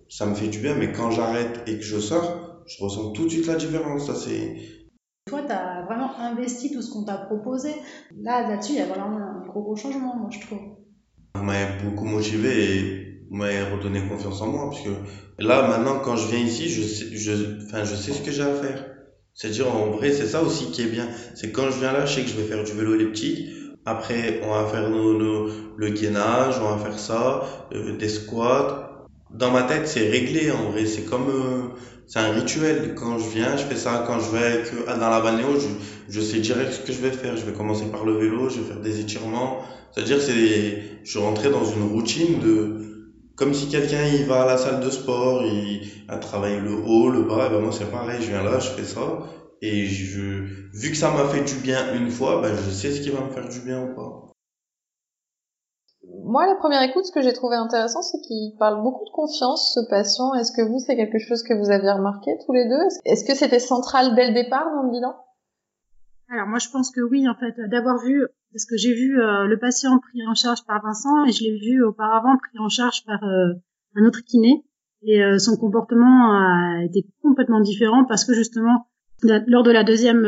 ça 0.08 0.26
me 0.26 0.34
fait 0.34 0.48
du 0.48 0.58
bien, 0.58 0.74
mais 0.74 0.92
quand 0.92 1.10
j'arrête 1.10 1.62
et 1.66 1.76
que 1.76 1.84
je 1.84 1.98
sors, 1.98 2.64
je 2.66 2.82
ressens 2.82 3.12
tout 3.12 3.24
de 3.24 3.30
suite 3.30 3.46
la 3.46 3.56
différence. 3.56 4.06
Ça, 4.06 4.14
c'est. 4.14 4.56
Toi, 5.26 5.42
tu 5.42 5.52
as 5.52 5.82
vraiment 5.82 6.18
investi 6.18 6.72
tout 6.72 6.82
ce 6.82 6.90
qu'on 6.90 7.04
t'a 7.04 7.18
proposé. 7.18 7.70
Là, 8.16 8.48
là-dessus, 8.48 8.72
il 8.72 8.78
y 8.78 8.82
a 8.82 8.86
vraiment 8.86 9.16
un 9.16 9.46
gros, 9.46 9.62
gros 9.62 9.76
changement, 9.76 10.16
moi, 10.16 10.30
je 10.30 10.40
trouve 10.40 10.60
m'a 11.38 11.66
beaucoup 11.82 12.04
motivé 12.04 12.76
et 12.76 13.26
m'a 13.30 13.46
redonné 13.72 14.00
confiance 14.08 14.40
en 14.42 14.48
moi 14.48 14.70
parce 14.70 14.82
que 14.82 14.90
là 15.38 15.68
maintenant 15.68 16.00
quand 16.00 16.16
je 16.16 16.28
viens 16.28 16.40
ici 16.40 16.68
je 16.68 16.82
sais 16.82 17.16
je 17.16 17.64
enfin 17.64 17.84
je 17.84 17.94
sais 17.94 18.12
ce 18.12 18.22
que 18.22 18.32
j'ai 18.32 18.42
à 18.42 18.52
faire 18.54 18.89
c'est 19.40 19.46
à 19.48 19.50
dire 19.52 19.74
en 19.74 19.86
vrai 19.86 20.12
c'est 20.12 20.26
ça 20.26 20.42
aussi 20.42 20.70
qui 20.70 20.82
est 20.82 20.92
bien. 20.92 21.08
C'est 21.34 21.50
quand 21.50 21.70
je 21.70 21.78
viens 21.78 21.92
là 21.92 22.04
je 22.04 22.14
sais 22.14 22.22
que 22.24 22.28
je 22.28 22.36
vais 22.36 22.42
faire 22.42 22.62
du 22.62 22.72
vélo 22.72 22.94
elliptique. 22.94 23.48
Après 23.86 24.38
on 24.44 24.50
va 24.50 24.66
faire 24.66 24.90
nos, 24.90 25.48
le 25.76 25.88
gainage 25.88 26.56
on 26.60 26.76
va 26.76 26.84
faire 26.84 26.98
ça 26.98 27.68
euh, 27.72 27.96
des 27.96 28.10
squats. 28.10 29.06
Dans 29.30 29.50
ma 29.50 29.62
tête 29.62 29.88
c'est 29.88 30.10
réglé 30.10 30.50
en 30.50 30.72
vrai. 30.72 30.84
C'est 30.84 31.06
comme 31.06 31.30
euh, 31.30 31.68
c'est 32.06 32.18
un 32.18 32.32
rituel. 32.32 32.94
Quand 32.94 33.18
je 33.18 33.30
viens 33.30 33.56
je 33.56 33.64
fais 33.64 33.76
ça. 33.76 34.04
Quand 34.06 34.20
je 34.20 34.30
vais 34.30 34.62
euh, 34.86 34.98
dans 34.98 35.08
la 35.08 35.22
balnéo 35.22 35.58
je, 35.58 35.68
je 36.10 36.20
sais 36.20 36.40
direct 36.40 36.74
ce 36.74 36.80
que 36.80 36.92
je 36.92 37.00
vais 37.00 37.10
faire. 37.10 37.38
Je 37.38 37.46
vais 37.46 37.54
commencer 37.54 37.86
par 37.86 38.04
le 38.04 38.18
vélo 38.18 38.50
je 38.50 38.60
vais 38.60 38.66
faire 38.66 38.80
des 38.80 39.00
étirements. 39.00 39.62
C'est-à-dire, 39.92 40.20
c'est, 40.20 40.82
je 41.02 41.18
rentré 41.18 41.50
dans 41.50 41.64
une 41.64 41.82
routine 41.82 42.38
de, 42.38 42.89
comme 43.40 43.54
si 43.54 43.70
quelqu'un 43.70 44.04
il 44.04 44.26
va 44.26 44.42
à 44.42 44.46
la 44.46 44.58
salle 44.58 44.84
de 44.84 44.90
sport, 44.90 45.42
il 45.46 46.04
a 46.08 46.18
travaillé 46.18 46.60
le 46.60 46.74
haut, 46.74 47.08
le 47.08 47.22
bas, 47.22 47.46
et 47.46 47.48
ben 47.48 47.60
moi 47.60 47.72
c'est 47.72 47.90
pareil, 47.90 48.20
je 48.20 48.28
viens 48.28 48.42
là, 48.42 48.58
je 48.58 48.68
fais 48.68 48.84
ça, 48.84 49.00
et 49.62 49.86
je, 49.86 50.44
vu 50.74 50.90
que 50.90 50.96
ça 50.96 51.10
m'a 51.10 51.24
fait 51.24 51.42
du 51.42 51.54
bien 51.62 51.94
une 51.94 52.10
fois, 52.10 52.42
ben 52.42 52.54
je 52.54 52.70
sais 52.70 52.92
ce 52.92 53.00
qui 53.00 53.08
va 53.08 53.22
me 53.22 53.30
faire 53.30 53.48
du 53.48 53.60
bien 53.60 53.82
ou 53.82 53.94
pas. 53.94 54.26
Moi, 56.22 56.46
la 56.46 56.54
première 56.56 56.82
écoute, 56.82 57.06
ce 57.06 57.12
que 57.12 57.22
j'ai 57.22 57.32
trouvé 57.32 57.56
intéressant, 57.56 58.02
c'est 58.02 58.20
qu'il 58.20 58.56
parle 58.58 58.82
beaucoup 58.82 59.06
de 59.06 59.10
confiance, 59.10 59.72
ce 59.74 59.80
patient. 59.88 60.34
Est-ce 60.34 60.52
que 60.52 60.62
vous, 60.62 60.78
c'est 60.78 60.96
quelque 60.96 61.18
chose 61.18 61.42
que 61.42 61.54
vous 61.54 61.70
aviez 61.70 61.90
remarqué 61.90 62.36
tous 62.44 62.52
les 62.52 62.68
deux? 62.68 62.82
Est-ce 63.04 63.24
que 63.24 63.34
c'était 63.34 63.58
central 63.58 64.14
dès 64.14 64.28
le 64.28 64.34
départ 64.34 64.70
dans 64.74 64.82
le 64.82 64.90
bilan? 64.90 65.16
Alors 66.30 66.46
moi, 66.46 66.58
je 66.58 66.68
pense 66.68 66.90
que 66.90 67.00
oui, 67.00 67.28
en 67.28 67.34
fait, 67.34 67.54
d'avoir 67.68 67.98
vu 67.98 68.26
parce 68.52 68.64
que 68.64 68.76
j'ai 68.76 68.94
vu 68.94 69.20
euh, 69.20 69.46
le 69.46 69.58
patient 69.58 69.98
pris 69.98 70.26
en 70.26 70.34
charge 70.34 70.64
par 70.66 70.82
Vincent 70.82 71.24
et 71.26 71.32
je 71.32 71.44
l'ai 71.44 71.58
vu 71.58 71.82
auparavant 71.82 72.36
pris 72.36 72.58
en 72.58 72.68
charge 72.68 73.04
par 73.04 73.22
euh, 73.22 73.52
un 73.94 74.04
autre 74.04 74.20
kiné 74.24 74.64
et 75.02 75.22
euh, 75.22 75.38
son 75.38 75.56
comportement 75.56 76.32
a 76.32 76.84
été 76.84 77.06
complètement 77.22 77.60
différent 77.60 78.04
parce 78.04 78.24
que 78.24 78.34
justement 78.34 78.86
lors 79.22 79.62
de 79.62 79.70
la 79.70 79.84
deuxième 79.84 80.26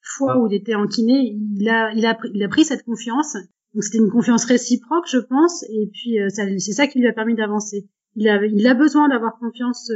fois 0.00 0.38
où 0.38 0.46
il 0.46 0.54
était 0.54 0.76
en 0.76 0.86
kiné, 0.86 1.36
il 1.56 1.68
a 1.68 1.92
il 1.92 2.06
a 2.06 2.16
il 2.32 2.42
a 2.44 2.48
pris 2.48 2.64
cette 2.64 2.84
confiance. 2.84 3.36
Donc 3.74 3.82
c'était 3.82 3.98
une 3.98 4.12
confiance 4.12 4.44
réciproque, 4.44 5.08
je 5.08 5.18
pense, 5.18 5.64
et 5.64 5.90
puis 5.92 6.18
c'est 6.30 6.72
ça 6.72 6.86
qui 6.86 7.00
lui 7.00 7.08
a 7.08 7.12
permis 7.12 7.34
d'avancer. 7.34 7.88
Il 8.14 8.28
a 8.28 8.46
il 8.46 8.64
a 8.68 8.74
besoin 8.74 9.08
d'avoir 9.08 9.36
confiance 9.40 9.90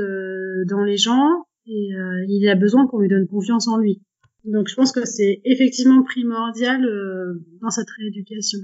dans 0.67 0.83
les 0.83 0.97
gens 0.97 1.45
et 1.67 1.91
il 2.29 2.49
a 2.49 2.57
besoin 2.57 2.89
qu'on 2.89 2.99
lui 2.99 3.09
donne 3.09 3.29
confiance 3.29 3.69
en 3.69 3.77
lui. 3.77 4.03
Donc 4.45 4.69
je 4.69 4.75
pense 4.75 4.93
que 4.93 5.05
c'est 5.05 5.41
effectivement 5.45 6.03
primordial 6.03 6.85
euh, 6.85 7.45
dans 7.61 7.71
cette 7.71 7.91
rééducation. 7.99 8.59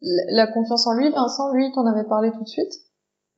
La, 0.00 0.46
confiance 0.46 0.86
en 0.86 0.96
lui, 0.96 1.10
Vincent, 1.10 1.54
lui, 1.54 1.64
t'en 1.74 1.86
avais 1.86 2.06
parlé 2.06 2.30
tout 2.32 2.42
de 2.42 2.48
suite? 2.48 2.72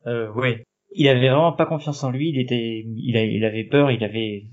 Euh, 0.07 0.29
Oui. 0.35 0.57
Il 0.99 1.09
avait 1.09 1.29
vraiment 1.29 1.53
pas 1.53 1.67
confiance 1.67 2.03
en 2.05 2.11
lui, 2.11 2.31
il 2.31 2.41
était, 2.41 2.85
il, 2.87 3.17
il 3.17 3.45
avait 3.45 3.65
peur, 3.65 3.91
il 3.91 4.03
avait 4.03 4.47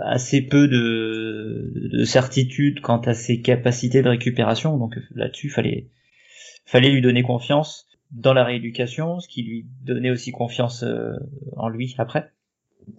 assez 0.00 0.42
peu 0.42 0.66
de, 0.66 1.72
de 1.92 2.04
certitude 2.04 2.80
quant 2.80 3.00
à 3.00 3.14
ses 3.14 3.40
capacités 3.40 4.02
de 4.02 4.08
récupération, 4.08 4.76
donc 4.76 4.96
là-dessus, 5.14 5.50
fallait, 5.50 5.90
fallait 6.64 6.90
lui 6.90 7.00
donner 7.00 7.22
confiance 7.22 7.86
dans 8.10 8.32
la 8.32 8.44
rééducation, 8.44 9.20
ce 9.20 9.28
qui 9.28 9.42
lui 9.42 9.66
donnait 9.82 10.10
aussi 10.10 10.32
confiance 10.32 10.82
euh, 10.82 11.12
en 11.56 11.68
lui 11.68 11.94
après. 11.98 12.32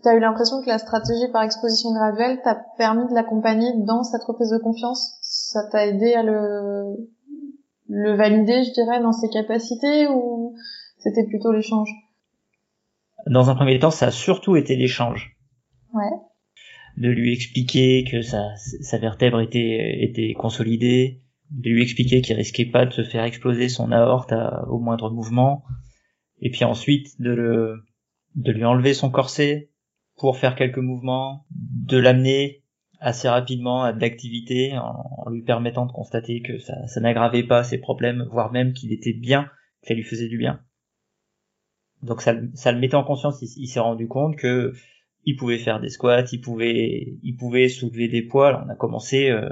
Tu 0.02 0.08
as 0.08 0.16
eu 0.16 0.20
l'impression 0.20 0.62
que 0.62 0.68
la 0.68 0.78
stratégie 0.78 1.32
par 1.32 1.44
exposition 1.44 1.92
graduelle 1.94 2.42
t'a 2.44 2.56
permis 2.78 3.08
de 3.08 3.14
l'accompagner 3.14 3.68
dans 3.86 4.04
cette 4.04 4.24
reprise 4.24 4.52
de 4.52 4.58
confiance? 4.58 5.18
Ça 5.22 5.68
t'a 5.72 5.88
aidé 5.88 6.14
à 6.14 6.24
le, 6.24 7.10
le 7.88 8.16
valider, 8.16 8.64
je 8.64 8.72
dirais, 8.72 9.02
dans 9.02 9.12
ses 9.12 9.30
capacités 9.30 10.08
ou 10.08 10.56
c'était 11.00 11.26
plutôt 11.26 11.52
l'échange? 11.52 11.90
Dans 13.28 13.50
un 13.50 13.56
premier 13.56 13.80
temps, 13.80 13.92
ça 13.92 14.08
a 14.08 14.12
surtout 14.12 14.56
été 14.56 14.76
l'échange. 14.76 15.38
Ouais. 15.94 16.12
De 16.98 17.10
lui 17.10 17.34
expliquer 17.34 18.06
que 18.10 18.22
sa, 18.22 18.56
sa 18.56 18.98
vertèbre 18.98 19.42
était, 19.42 20.04
était 20.04 20.34
consolidée, 20.34 21.22
de 21.52 21.70
lui 21.70 21.82
expliquer 21.82 22.22
qu'il 22.22 22.36
risquait 22.36 22.66
pas 22.66 22.86
de 22.86 22.92
se 22.92 23.04
faire 23.04 23.24
exploser 23.24 23.70
son 23.70 23.92
aorte 23.92 24.34
au 24.68 24.80
moindre 24.80 25.10
mouvement, 25.10 25.64
et 26.42 26.52
puis 26.52 26.64
ensuite 26.64 27.20
de 27.20 27.32
le, 27.32 27.84
de 28.36 28.52
lui 28.52 28.66
enlever 28.66 28.94
son 28.94 29.10
corset, 29.10 29.70
pour 30.20 30.38
faire 30.38 30.56
quelques 30.56 30.78
mouvements, 30.78 31.46
de 31.50 31.98
l'amener 31.98 32.64
assez 33.00 33.30
rapidement 33.30 33.84
à 33.84 33.94
de 33.94 34.02
l'activité 34.02 34.78
en, 34.78 35.30
lui 35.30 35.42
permettant 35.42 35.86
de 35.86 35.92
constater 35.92 36.42
que 36.42 36.60
ça, 36.60 36.76
n'aggravait 37.00 37.44
pas 37.44 37.64
ses 37.64 37.78
problèmes, 37.78 38.28
voire 38.30 38.52
même 38.52 38.74
qu'il 38.74 38.92
était 38.92 39.14
bien, 39.14 39.46
que 39.82 39.88
ça 39.88 39.94
lui 39.94 40.04
faisait 40.04 40.28
du 40.28 40.38
bien. 40.38 40.62
Donc 42.04 42.22
ça, 42.22 42.36
ça 42.54 42.72
le 42.72 42.80
mettait 42.80 42.96
en 42.96 43.04
conscience, 43.04 43.42
il, 43.42 43.68
s'est 43.68 43.80
rendu 43.80 44.08
compte 44.08 44.36
que 44.36 44.74
il 45.26 45.36
pouvait 45.36 45.58
faire 45.58 45.80
des 45.80 45.90
squats, 45.90 46.26
il 46.32 46.42
pouvait, 46.42 47.18
il 47.24 47.36
pouvait 47.36 47.68
soulever 47.68 48.08
des 48.08 48.22
poids. 48.22 48.64
on 48.66 48.70
a 48.70 48.76
commencé 48.76 49.30
euh, 49.30 49.50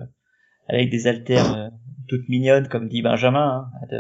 avec 0.68 0.90
des 0.90 1.08
haltères 1.08 1.56
euh, 1.56 1.70
toutes 2.08 2.30
mignonnes, 2.30 2.68
comme 2.70 2.88
dit 2.88 3.02
Benjamin, 3.02 3.70
hein, 3.92 3.98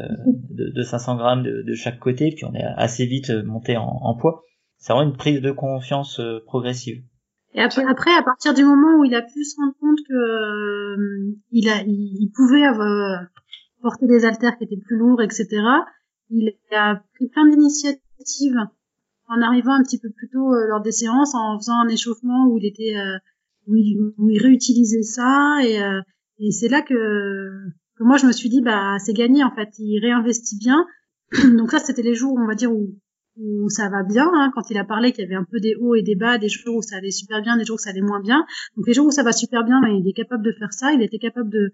de, 0.50 0.82
500 0.82 1.18
grammes 1.18 1.44
de, 1.44 1.74
chaque 1.74 2.00
côté, 2.00 2.32
puis 2.32 2.46
on 2.46 2.54
est 2.54 2.64
assez 2.64 3.06
vite 3.06 3.30
monté 3.30 3.76
en 3.76 4.16
poids 4.16 4.44
c'est 4.77 4.93
vraiment 4.93 5.10
une 5.10 5.17
prise 5.17 5.41
de 5.41 5.51
confiance 5.51 6.19
euh, 6.19 6.39
progressive. 6.46 7.03
Et 7.53 7.62
après, 7.62 7.84
après, 7.86 8.13
à 8.13 8.22
partir 8.22 8.53
du 8.53 8.63
moment 8.63 9.00
où 9.00 9.05
il 9.05 9.15
a 9.15 9.22
pu 9.22 9.43
se 9.43 9.55
rendre 9.57 9.74
compte 9.79 10.00
que 10.07 10.13
euh, 10.13 11.36
il 11.51 11.69
a, 11.69 11.81
il, 11.86 12.29
pouvait 12.36 12.63
avoir, 12.63 13.25
porter 13.81 14.05
des 14.05 14.25
haltères 14.25 14.57
qui 14.57 14.65
étaient 14.65 14.77
plus 14.77 14.98
lourds, 14.98 15.22
etc. 15.22 15.48
Il 16.29 16.53
a 16.72 17.01
pris 17.15 17.27
plein 17.29 17.48
d'initiatives 17.48 18.57
en 19.29 19.41
arrivant 19.41 19.74
un 19.74 19.84
petit 19.84 20.00
peu 20.00 20.10
plus 20.10 20.29
tôt 20.29 20.53
euh, 20.53 20.67
lors 20.67 20.81
des 20.81 20.91
séances, 20.91 21.34
en 21.34 21.57
faisant 21.57 21.79
un 21.79 21.88
échauffement 21.88 22.48
où 22.48 22.57
il 22.60 22.65
était, 22.65 22.96
où 23.67 23.75
il, 23.75 24.13
où, 24.17 24.29
il, 24.29 24.41
réutilisait 24.41 25.03
ça, 25.03 25.57
et, 25.63 25.79
et 26.39 26.51
c'est 26.51 26.69
là 26.69 26.81
que 26.81 27.50
que 27.98 28.03
moi 28.03 28.17
je 28.17 28.27
me 28.27 28.31
suis 28.31 28.50
dit 28.50 28.62
bah 28.62 28.98
c'est 29.00 29.13
gagné 29.13 29.43
en 29.43 29.53
fait, 29.53 29.69
il 29.79 30.00
réinvestit 30.00 30.57
bien. 30.57 30.86
Donc 31.57 31.72
ça 31.72 31.79
c'était 31.79 32.03
les 32.03 32.13
jours 32.13 32.38
on 32.38 32.46
va 32.46 32.55
dire 32.55 32.72
où 32.72 32.96
où 33.39 33.70
ça 33.70 33.89
va 33.89 34.03
bien, 34.03 34.29
hein, 34.34 34.51
quand 34.53 34.70
il 34.70 34.77
a 34.77 34.84
parlé 34.84 35.12
qu'il 35.12 35.24
y 35.24 35.27
avait 35.27 35.36
un 35.36 35.46
peu 35.50 35.60
des 35.60 35.75
hauts 35.75 35.96
et 35.96 36.01
des 36.01 36.15
bas, 36.15 36.38
des 36.38 36.50
jours 36.50 36.77
où 36.77 36.82
ça 36.82 36.98
allait 36.98 37.12
super 37.12 37.41
bien, 37.41 37.58
des 37.58 37.65
jours 37.65 37.75
où 37.75 37.79
ça 37.79 37.91
allait 37.91 38.01
moins 38.01 38.22
bien. 38.22 38.46
Donc 38.75 38.88
les 38.88 38.94
jours 38.94 39.06
où 39.06 39.12
ça 39.12 39.24
va 39.24 39.32
super 39.32 39.63
bien, 39.63 39.82
ben, 39.82 39.89
il 39.89 40.08
est 40.08 40.13
capable 40.13 40.44
de 40.44 40.51
faire 40.51 40.74
ça, 40.74 40.94
il 40.94 41.01
était 41.01 41.20
capable 41.20 41.50
de, 41.50 41.72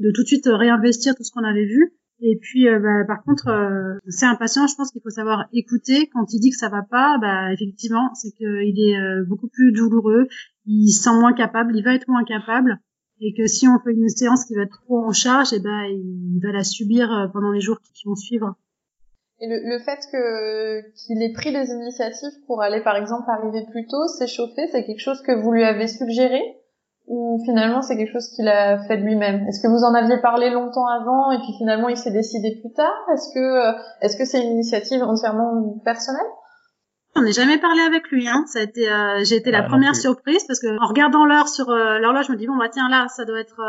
de 0.00 0.10
tout 0.10 0.22
de 0.22 0.26
suite 0.26 0.46
réinvestir 0.46 1.14
tout 1.14 1.24
ce 1.24 1.32
qu'on 1.32 1.44
avait 1.44 1.66
vu. 1.66 1.92
Et 2.20 2.38
puis, 2.40 2.68
euh, 2.68 2.78
bah, 2.78 3.04
par 3.06 3.22
contre, 3.24 3.48
euh, 3.48 3.98
c'est 4.08 4.26
impatient. 4.26 4.66
Je 4.66 4.74
pense 4.76 4.90
qu'il 4.90 5.02
faut 5.02 5.10
savoir 5.10 5.46
écouter. 5.52 6.08
Quand 6.12 6.32
il 6.32 6.40
dit 6.40 6.50
que 6.50 6.56
ça 6.56 6.68
va 6.68 6.82
pas, 6.82 7.18
bah, 7.18 7.52
effectivement, 7.52 8.10
c'est 8.14 8.30
qu'il 8.30 8.78
est 8.80 8.96
euh, 8.96 9.24
beaucoup 9.28 9.48
plus 9.48 9.72
douloureux. 9.72 10.28
Il 10.64 10.90
se 10.90 11.02
sent 11.02 11.12
moins 11.12 11.32
capable. 11.32 11.76
Il 11.76 11.84
va 11.84 11.94
être 11.94 12.08
moins 12.08 12.24
capable. 12.24 12.80
Et 13.20 13.34
que 13.34 13.46
si 13.46 13.68
on 13.68 13.78
fait 13.78 13.92
une 13.92 14.08
séance 14.08 14.44
qui 14.44 14.54
va 14.54 14.62
être 14.62 14.80
trop 14.84 15.04
en 15.04 15.12
charge, 15.12 15.52
et 15.52 15.56
eh 15.56 15.60
ben, 15.60 15.84
il 15.84 16.40
va 16.42 16.52
la 16.52 16.64
subir 16.64 17.30
pendant 17.32 17.52
les 17.52 17.60
jours 17.60 17.80
qui 17.80 18.06
vont 18.06 18.16
suivre. 18.16 18.56
Et 19.40 19.48
le, 19.48 19.60
le 19.68 19.78
fait 19.80 19.98
que 20.12 20.80
qu'il 20.92 21.22
ait 21.22 21.32
pris 21.32 21.52
des 21.52 21.70
initiatives 21.70 22.38
pour 22.46 22.62
aller, 22.62 22.80
par 22.82 22.96
exemple, 22.96 23.28
arriver 23.28 23.66
plus 23.70 23.86
tôt, 23.86 24.06
s'échauffer, 24.06 24.68
c'est 24.68 24.84
quelque 24.84 25.00
chose 25.00 25.22
que 25.22 25.32
vous 25.32 25.50
lui 25.52 25.64
avez 25.64 25.88
suggéré? 25.88 26.40
Ou 27.06 27.38
finalement 27.44 27.82
c'est 27.82 27.98
quelque 27.98 28.12
chose 28.12 28.30
qu'il 28.34 28.48
a 28.48 28.78
fait 28.84 28.96
de 28.96 29.02
lui-même? 29.02 29.46
Est-ce 29.46 29.60
que 29.60 29.68
vous 29.68 29.84
en 29.84 29.92
aviez 29.92 30.18
parlé 30.22 30.48
longtemps 30.48 30.86
avant 30.86 31.32
et 31.32 31.38
puis 31.38 31.52
finalement 31.58 31.90
il 31.90 31.98
s'est 31.98 32.12
décidé 32.12 32.58
plus 32.62 32.72
tard? 32.72 32.96
Est-ce 33.12 33.34
que 33.34 33.40
euh, 33.40 33.78
est-ce 34.00 34.16
que 34.16 34.24
c'est 34.24 34.40
une 34.40 34.52
initiative 34.52 35.02
entièrement 35.02 35.78
personnelle? 35.84 36.24
On 37.14 37.20
n'est 37.20 37.32
jamais 37.32 37.58
parlé 37.58 37.82
avec 37.82 38.10
lui, 38.10 38.26
hein. 38.26 38.44
Ça 38.46 38.60
a 38.60 38.62
été, 38.62 38.90
euh, 38.90 39.22
j'ai 39.22 39.36
été 39.36 39.50
la 39.50 39.64
ah, 39.64 39.68
première 39.68 39.94
surprise 39.94 40.44
parce 40.46 40.60
que 40.60 40.82
en 40.82 40.88
regardant 40.88 41.26
l'heure 41.26 41.48
sur 41.48 41.68
euh, 41.68 41.98
l'horloge, 41.98 42.26
je 42.28 42.32
me 42.32 42.38
dis 42.38 42.46
bon 42.46 42.56
bah 42.56 42.70
tiens 42.72 42.88
là, 42.88 43.06
ça 43.14 43.26
doit 43.26 43.40
être 43.40 43.60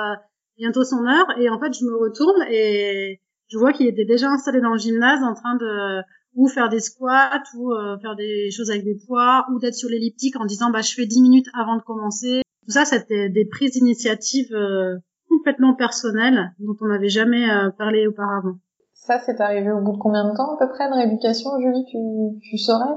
bientôt 0.57 0.85
son 0.85 1.05
heure. 1.05 1.27
Et 1.37 1.49
en 1.49 1.59
fait 1.59 1.73
je 1.73 1.83
me 1.83 1.97
retourne 1.97 2.41
et 2.49 3.19
je 3.55 3.59
vois 3.59 3.71
qu'il 3.71 3.87
était 3.87 4.05
déjà 4.05 4.27
installé 4.29 4.59
dans 4.59 4.73
le 4.73 4.77
gymnase 4.77 5.23
en 5.23 5.33
train 5.33 5.55
de 5.55 6.01
ou 6.35 6.49
faire 6.49 6.67
des 6.67 6.81
squats 6.81 7.41
ou 7.57 7.71
faire 8.01 8.15
des 8.17 8.51
choses 8.51 8.69
avec 8.69 8.83
des 8.83 8.97
poids 9.07 9.47
ou 9.53 9.59
d'être 9.59 9.73
sur 9.73 9.89
l'elliptique 9.89 10.35
en 10.37 10.45
disant 10.45 10.69
bah 10.69 10.81
je 10.81 10.93
fais 10.93 11.05
10 11.05 11.21
minutes 11.21 11.47
avant 11.53 11.77
de 11.77 11.81
commencer 11.81 12.41
tout 12.65 12.71
ça, 12.71 12.83
c'était 12.83 13.29
des 13.29 13.45
prises 13.45 13.73
d'initiative 13.73 14.51
euh, 14.53 14.97
complètement 15.29 15.75
personnelles 15.75 16.51
dont 16.59 16.75
on 16.81 16.87
n'avait 16.87 17.09
jamais 17.09 17.47
euh, 17.47 17.69
parlé 17.69 18.07
auparavant. 18.07 18.55
Ça, 18.93 19.19
c'est 19.19 19.39
arrivé 19.39 19.71
au 19.71 19.81
bout 19.81 19.93
de 19.93 19.97
combien 19.97 20.27
de 20.27 20.35
temps 20.35 20.55
à 20.55 20.57
peu 20.57 20.67
près 20.69 20.89
de 20.89 20.95
rééducation, 20.95 21.51
Julie, 21.61 21.85
tu, 21.85 21.97
tu 22.41 22.57
saurais? 22.57 22.95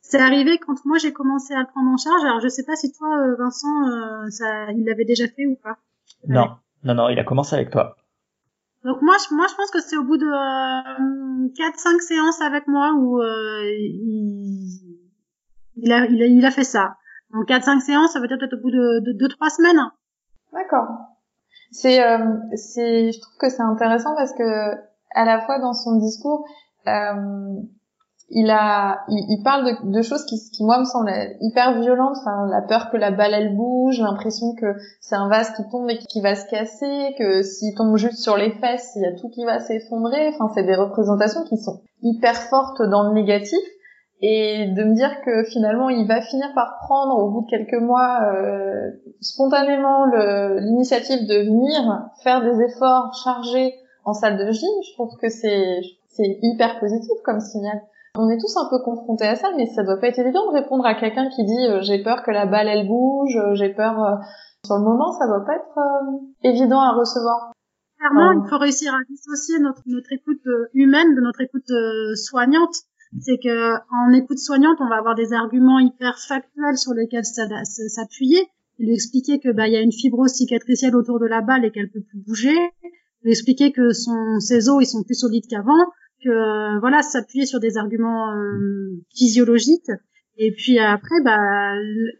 C'est 0.00 0.20
arrivé 0.20 0.58
quand 0.58 0.76
moi 0.86 0.96
j'ai 0.96 1.12
commencé 1.12 1.52
à 1.52 1.60
le 1.60 1.66
prendre 1.66 1.90
en 1.90 1.96
charge. 1.98 2.24
Alors 2.24 2.40
je 2.40 2.48
sais 2.48 2.64
pas 2.64 2.76
si 2.76 2.90
toi, 2.92 3.08
euh, 3.18 3.36
Vincent, 3.36 4.30
ça, 4.30 4.70
il 4.72 4.84
l'avait 4.86 5.04
déjà 5.04 5.26
fait 5.26 5.46
ou 5.46 5.56
pas. 5.56 5.76
Non, 6.26 6.56
non, 6.84 6.94
non, 6.94 7.08
il 7.10 7.18
a 7.18 7.24
commencé 7.24 7.54
avec 7.54 7.70
toi. 7.70 7.96
Donc 8.84 9.00
moi, 9.02 9.16
je, 9.18 9.34
moi, 9.34 9.46
je 9.50 9.54
pense 9.54 9.70
que 9.70 9.80
c'est 9.80 9.96
au 9.96 10.04
bout 10.04 10.18
de 10.18 10.26
euh, 10.26 11.48
4-5 11.56 12.00
séances 12.00 12.40
avec 12.40 12.66
moi 12.68 12.92
où 12.96 13.20
il, 13.22 15.00
il, 15.76 15.92
a, 15.92 16.04
il, 16.06 16.22
a, 16.22 16.26
il 16.26 16.44
a 16.44 16.50
fait 16.50 16.64
ça. 16.64 16.96
Donc 17.32 17.48
4-5 17.48 17.80
séances, 17.80 18.12
ça 18.12 18.20
veut 18.20 18.28
dire 18.28 18.38
peut-être 18.38 18.54
au 18.54 18.60
bout 18.62 18.70
de 18.70 19.12
2-3 19.26 19.56
semaines. 19.56 19.90
D'accord. 20.52 20.86
C'est, 21.74 22.00
euh, 22.00 22.36
c'est, 22.54 23.10
je 23.10 23.20
trouve 23.20 23.36
que 23.38 23.48
c'est 23.48 23.62
intéressant 23.62 24.14
parce 24.14 24.32
que 24.32 24.74
à 25.14 25.24
la 25.24 25.40
fois 25.40 25.58
dans 25.58 25.72
son 25.72 25.96
discours, 25.96 26.46
euh, 26.86 27.60
il 28.30 28.50
a, 28.50 29.04
il, 29.08 29.42
parle 29.44 29.64
de, 29.64 29.92
de, 29.92 30.02
choses 30.02 30.24
qui, 30.24 30.36
qui 30.50 30.64
moi 30.64 30.78
me 30.78 30.84
semblent 30.84 31.10
hyper 31.40 31.80
violentes. 31.80 32.16
Enfin, 32.20 32.46
la 32.50 32.62
peur 32.62 32.90
que 32.90 32.96
la 32.96 33.10
balle 33.10 33.34
elle 33.34 33.54
bouge, 33.54 34.00
l'impression 34.00 34.54
que 34.54 34.74
c'est 35.00 35.14
un 35.14 35.28
vase 35.28 35.50
qui 35.54 35.62
tombe 35.70 35.88
et 35.90 35.98
qui 35.98 36.20
va 36.20 36.34
se 36.34 36.46
casser, 36.46 37.14
que 37.18 37.42
s'il 37.42 37.74
tombe 37.74 37.96
juste 37.96 38.18
sur 38.18 38.36
les 38.36 38.50
fesses, 38.52 38.92
il 38.96 39.02
y 39.02 39.06
a 39.06 39.12
tout 39.12 39.28
qui 39.28 39.44
va 39.44 39.60
s'effondrer. 39.60 40.28
Enfin, 40.28 40.50
c'est 40.54 40.64
des 40.64 40.74
représentations 40.74 41.42
qui 41.44 41.58
sont 41.58 41.80
hyper 42.02 42.34
fortes 42.34 42.82
dans 42.82 43.08
le 43.08 43.14
négatif 43.14 43.60
et 44.20 44.68
de 44.68 44.84
me 44.84 44.94
dire 44.94 45.20
que 45.22 45.42
finalement 45.44 45.90
il 45.90 46.06
va 46.06 46.22
finir 46.22 46.50
par 46.54 46.78
prendre 46.78 47.18
au 47.18 47.30
bout 47.30 47.42
de 47.42 47.50
quelques 47.50 47.82
mois 47.82 48.20
euh, 48.32 48.90
spontanément 49.20 50.06
l'initiative 50.06 51.26
de 51.26 51.44
venir 51.44 52.08
faire 52.22 52.40
des 52.40 52.62
efforts 52.62 53.12
chargés 53.22 53.74
en 54.04 54.14
salle 54.14 54.38
de 54.38 54.50
gym, 54.50 54.70
je 54.86 54.92
trouve 54.94 55.16
que 55.20 55.28
c'est 55.28 55.80
hyper 56.42 56.78
positif 56.78 57.12
comme 57.24 57.40
signal. 57.40 57.82
On 58.16 58.30
est 58.30 58.38
tous 58.38 58.56
un 58.56 58.68
peu 58.70 58.78
confrontés 58.84 59.26
à 59.26 59.34
ça, 59.34 59.48
mais 59.56 59.66
ça 59.66 59.82
doit 59.82 59.98
pas 59.98 60.08
être 60.08 60.18
évident 60.18 60.50
de 60.50 60.60
répondre 60.60 60.86
à 60.86 60.94
quelqu'un 60.94 61.28
qui 61.30 61.44
dit 61.44 61.66
euh, 61.68 61.82
j'ai 61.82 62.02
peur 62.02 62.22
que 62.22 62.30
la 62.30 62.46
balle 62.46 62.68
elle 62.68 62.86
bouge, 62.86 63.36
euh, 63.36 63.54
j'ai 63.54 63.74
peur 63.74 64.00
euh, 64.00 64.14
sur 64.64 64.76
le 64.76 64.84
moment, 64.84 65.12
ça 65.12 65.26
doit 65.26 65.44
pas 65.44 65.56
être 65.56 65.78
évident 66.42 66.80
à 66.80 66.92
recevoir. 66.92 67.52
Clairement, 67.98 68.32
il 68.32 68.48
faut 68.48 68.58
réussir 68.58 68.94
à 68.94 68.98
dissocier 69.08 69.58
notre, 69.58 69.82
notre 69.86 70.12
écoute 70.12 70.46
humaine 70.74 71.14
de 71.14 71.20
notre 71.20 71.40
écoute 71.40 71.70
soignante 72.14 72.74
c'est 73.20 73.38
que 73.38 73.74
en 73.92 74.12
écoute 74.12 74.38
soignante, 74.38 74.78
on 74.80 74.88
va 74.88 74.96
avoir 74.96 75.14
des 75.14 75.32
arguments 75.32 75.78
hyper 75.78 76.18
factuels 76.18 76.76
sur 76.76 76.94
lesquels 76.94 77.24
s'appuyer. 77.24 78.40
Lui 78.78 78.92
expliquer 78.92 79.38
que 79.38 79.52
bah 79.52 79.68
il 79.68 79.74
y 79.74 79.76
a 79.76 79.80
une 79.80 79.92
fibrose 79.92 80.32
cicatricielle 80.32 80.96
autour 80.96 81.20
de 81.20 81.26
la 81.26 81.40
balle 81.40 81.64
et 81.64 81.70
qu'elle 81.70 81.90
peut 81.90 82.02
plus 82.02 82.18
bouger. 82.18 82.56
Lui 83.22 83.30
expliquer 83.30 83.70
que 83.70 83.92
son 83.92 84.40
ses 84.40 84.68
os 84.68 84.82
ils 84.82 84.86
sont 84.86 85.04
plus 85.04 85.14
solides 85.14 85.46
qu'avant. 85.48 85.86
Euh, 86.26 86.78
voilà 86.80 87.02
s'appuyer 87.02 87.46
sur 87.46 87.60
des 87.60 87.76
arguments 87.76 88.32
euh, 88.32 89.00
physiologiques. 89.14 89.90
Et 90.36 90.52
puis 90.52 90.78
après 90.78 91.22
bah 91.24 91.74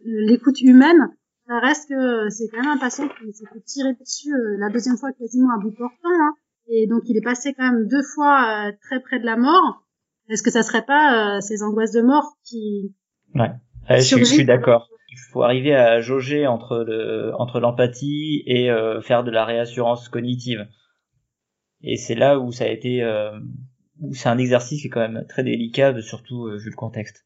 l'écoute 0.04 0.60
humaine, 0.60 1.08
ça 1.48 1.58
reste 1.58 1.88
que 1.88 2.28
c'est 2.30 2.48
quand 2.48 2.62
même 2.62 2.70
un 2.70 2.78
patient 2.78 3.08
qui 3.08 3.32
s'est 3.32 3.46
fait 3.52 3.60
tirer 3.60 3.94
dessus 3.94 4.32
euh, 4.32 4.56
la 4.58 4.70
deuxième 4.70 4.96
fois 4.96 5.10
quasiment 5.12 5.54
à 5.54 5.58
bout 5.58 5.72
portant. 5.72 5.96
Hein. 6.04 6.34
Et 6.68 6.86
donc 6.86 7.02
il 7.06 7.16
est 7.16 7.24
passé 7.24 7.54
quand 7.54 7.64
même 7.70 7.88
deux 7.88 8.02
fois 8.14 8.70
très 8.82 9.00
près 9.00 9.18
de 9.18 9.26
la 9.26 9.36
mort. 9.36 9.84
Est-ce 10.28 10.42
que 10.42 10.50
ça 10.50 10.62
serait 10.62 10.84
pas 10.84 11.36
euh, 11.36 11.40
ces 11.40 11.62
angoisses 11.62 11.92
de 11.92 12.00
mort 12.00 12.36
qui 12.44 12.94
Ouais, 13.34 13.50
je, 13.90 14.24
suis 14.24 14.44
d'accord. 14.44 14.88
Il 15.10 15.18
faut 15.30 15.42
arriver 15.42 15.74
à 15.74 16.00
jauger 16.00 16.46
entre 16.46 16.78
le 16.78 17.32
entre 17.38 17.60
l'empathie 17.60 18.42
et 18.46 18.70
euh, 18.70 19.00
faire 19.02 19.24
de 19.24 19.30
la 19.30 19.44
réassurance 19.44 20.08
cognitive. 20.08 20.66
Et 21.82 21.96
c'est 21.96 22.14
là 22.14 22.38
où 22.38 22.52
ça 22.52 22.64
a 22.64 22.68
été 22.68 23.02
euh, 23.02 23.38
c'est 24.12 24.28
un 24.28 24.38
exercice 24.38 24.80
qui 24.80 24.86
est 24.88 24.90
quand 24.90 25.08
même 25.08 25.24
très 25.28 25.44
délicat, 25.44 26.00
surtout 26.02 26.46
vu 26.46 26.70
le 26.70 26.76
contexte. 26.76 27.24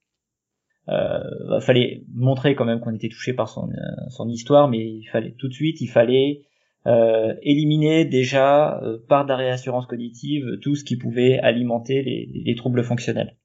Euh, 0.88 1.60
fallait 1.60 2.04
montrer 2.14 2.54
quand 2.54 2.64
même 2.64 2.80
qu'on 2.80 2.94
était 2.94 3.10
touché 3.10 3.34
par 3.34 3.50
son 3.50 3.68
son 4.08 4.28
histoire, 4.28 4.68
mais 4.68 4.78
il 4.78 5.04
fallait 5.04 5.34
tout 5.38 5.48
de 5.48 5.52
suite, 5.52 5.82
il 5.82 5.88
fallait 5.88 6.42
euh, 6.86 7.34
éliminer 7.42 8.06
déjà 8.06 8.80
euh, 8.82 8.98
par 9.08 9.24
de 9.24 9.28
la 9.28 9.36
réassurance 9.36 9.86
cognitive 9.86 10.58
tout 10.62 10.74
ce 10.74 10.84
qui 10.84 10.96
pouvait 10.96 11.38
alimenter 11.40 12.02
les, 12.02 12.54
troubles 12.54 12.82
fonctionnels. 12.82 13.36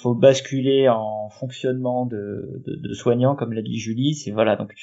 Faut 0.00 0.14
basculer 0.14 0.88
en 0.88 1.30
fonctionnement 1.30 2.04
de, 2.04 2.62
de, 2.66 2.92
soignant, 2.92 3.34
comme 3.34 3.54
l'a 3.54 3.62
dit 3.62 3.78
Julie, 3.78 4.14
c'est 4.14 4.32
voilà 4.32 4.56
donc 4.56 4.74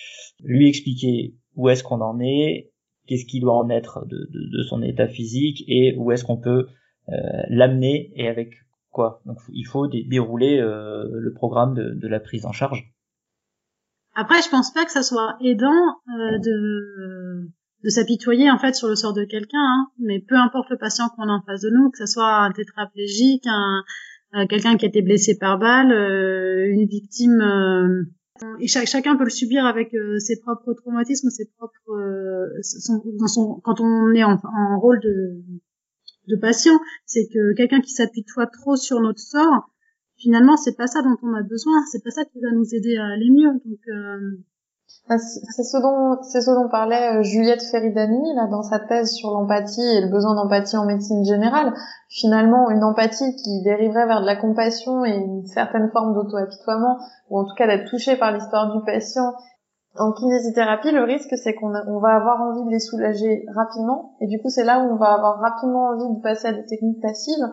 lui 0.44 0.68
expliquer 0.68 1.36
où 1.56 1.70
est-ce 1.70 1.84
qu'on 1.84 2.02
en 2.02 2.20
est, 2.20 2.72
qu'est-ce 3.06 3.26
qui 3.26 3.40
doit 3.40 3.56
en 3.56 3.70
être 3.70 4.06
de, 4.08 4.28
de, 4.32 4.64
son 4.64 4.82
état 4.82 5.08
physique 5.08 5.64
et 5.68 5.94
où 5.98 6.12
est-ce 6.12 6.24
qu'on 6.24 6.38
peut 6.38 6.68
euh, 6.68 6.68
l'amener 7.08 8.12
et 8.16 8.28
avec 8.28 8.54
quoi. 8.92 9.22
Donc 9.26 9.38
il 9.50 9.66
faut 9.66 9.88
dérouler 9.88 10.60
le 10.60 11.34
programme 11.34 11.74
de, 11.74 12.08
la 12.08 12.20
prise 12.20 12.46
en 12.46 12.52
charge. 12.52 12.92
Après, 14.16 14.42
je 14.42 14.50
pense 14.50 14.74
pas 14.74 14.86
que 14.86 14.92
ça 14.92 15.04
soit 15.04 15.38
aidant 15.42 15.98
de 16.08 17.50
de 17.86 17.90
s'apitoyer 17.90 18.50
en 18.50 18.58
fait 18.58 18.74
sur 18.74 18.88
le 18.88 18.96
sort 18.96 19.14
de 19.14 19.24
quelqu'un, 19.24 19.60
hein. 19.60 19.88
mais 20.00 20.20
peu 20.20 20.36
importe 20.36 20.70
le 20.72 20.78
patient 20.78 21.08
qu'on 21.10 21.30
a 21.30 21.32
en 21.32 21.42
face 21.46 21.62
de 21.62 21.70
nous, 21.70 21.92
que 21.92 22.00
ce 22.00 22.08
soit 22.08 22.38
un 22.44 22.52
tétraplégique, 22.52 23.46
un, 23.46 23.84
euh, 24.34 24.48
quelqu'un 24.48 24.76
qui 24.76 24.86
a 24.86 24.88
été 24.90 25.04
blessé 25.04 25.38
par 25.38 25.60
balle, 25.60 25.92
euh, 25.92 26.68
une 26.68 26.88
victime, 26.88 27.40
euh, 27.42 28.04
chacun 28.66 29.16
peut 29.16 29.24
le 29.24 29.30
subir 29.30 29.66
avec 29.66 29.96
ses 30.18 30.40
propres 30.42 30.74
traumatismes, 30.74 31.30
ses 31.30 31.48
propres, 31.58 32.50
dans 33.20 33.28
son, 33.28 33.62
quand 33.64 33.80
on 33.80 34.12
est 34.14 34.24
en, 34.24 34.40
en 34.44 34.80
rôle 34.80 35.00
de, 35.00 35.44
de 36.28 36.36
patient, 36.36 36.80
c'est 37.06 37.28
que 37.28 37.54
quelqu'un 37.56 37.82
qui 37.82 37.92
s'appuie 37.92 38.26
trop 38.26 38.76
sur 38.76 39.00
notre 39.00 39.20
sort, 39.20 39.70
finalement 40.18 40.58
c'est 40.58 40.76
pas 40.76 40.88
ça 40.88 41.02
dont 41.02 41.18
on 41.22 41.34
a 41.34 41.44
besoin, 41.44 41.74
c'est 41.92 42.04
pas 42.04 42.12
ça 42.12 42.26
qui 42.26 42.40
va 42.42 42.52
nous 42.52 42.74
aider 42.74 42.98
à 42.98 43.06
aller 43.06 43.30
mieux. 43.30 43.52
Donc 43.66 43.80
bah, 45.08 45.18
c'est 45.20 45.64
ce 45.64 45.78
dont 45.78 46.20
c'est 46.24 46.42
ce 46.42 46.50
dont 46.50 46.68
parlait 46.68 47.18
euh, 47.18 47.22
Juliette 47.22 47.62
Feridani 47.62 48.34
là 48.34 48.48
dans 48.48 48.64
sa 48.64 48.80
thèse 48.80 49.12
sur 49.12 49.30
l'empathie 49.30 49.86
et 49.86 50.02
le 50.02 50.10
besoin 50.10 50.34
d'empathie 50.34 50.78
en 50.78 50.86
médecine 50.86 51.24
générale. 51.24 51.74
Finalement, 52.10 52.72
une 52.72 52.84
empathie 52.84 53.36
qui 53.36 53.62
dériverait 53.62 54.08
vers 54.08 54.22
de 54.22 54.26
la 54.26 54.36
compassion 54.36 55.06
et 55.06 55.16
une 55.16 55.46
certaine 55.46 55.92
forme 55.92 56.16
d'auto-apitoiement, 56.16 56.98
ou 57.30 57.38
en 57.38 57.46
tout 57.46 57.54
cas 57.56 57.68
d'être 57.68 57.88
touché 57.88 58.16
par 58.16 58.32
l'histoire 58.32 58.76
du 58.76 58.84
patient. 58.84 59.34
En 59.98 60.12
kinésithérapie, 60.12 60.92
le 60.92 61.04
risque 61.04 61.38
c'est 61.38 61.54
qu'on 61.54 61.74
on 61.88 62.00
va 62.00 62.16
avoir 62.16 62.42
envie 62.42 62.66
de 62.66 62.70
les 62.70 62.80
soulager 62.80 63.46
rapidement, 63.56 64.16
et 64.20 64.28
du 64.28 64.42
coup 64.42 64.50
c'est 64.50 64.66
là 64.66 64.80
où 64.80 64.94
on 64.94 64.98
va 64.98 65.14
avoir 65.14 65.40
rapidement 65.40 65.88
envie 65.90 66.18
de 66.18 66.22
passer 66.22 66.48
à 66.48 66.54
des 66.54 66.66
techniques 66.66 67.02
passives 67.02 67.46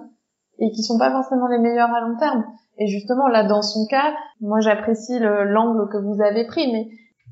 et 0.58 0.70
qui 0.70 0.82
sont 0.82 0.98
pas 0.98 1.12
forcément 1.12 1.46
les 1.46 1.58
meilleures 1.58 1.94
à 1.94 2.00
long 2.00 2.16
terme. 2.16 2.44
Et 2.78 2.86
justement 2.86 3.28
là, 3.28 3.44
dans 3.44 3.62
son 3.62 3.86
cas, 3.86 4.12
moi 4.40 4.60
j'apprécie 4.60 5.18
l'angle 5.20 5.88
que 5.90 5.98
vous 5.98 6.20
avez 6.20 6.46
pris, 6.46 6.70
mais 6.72 6.88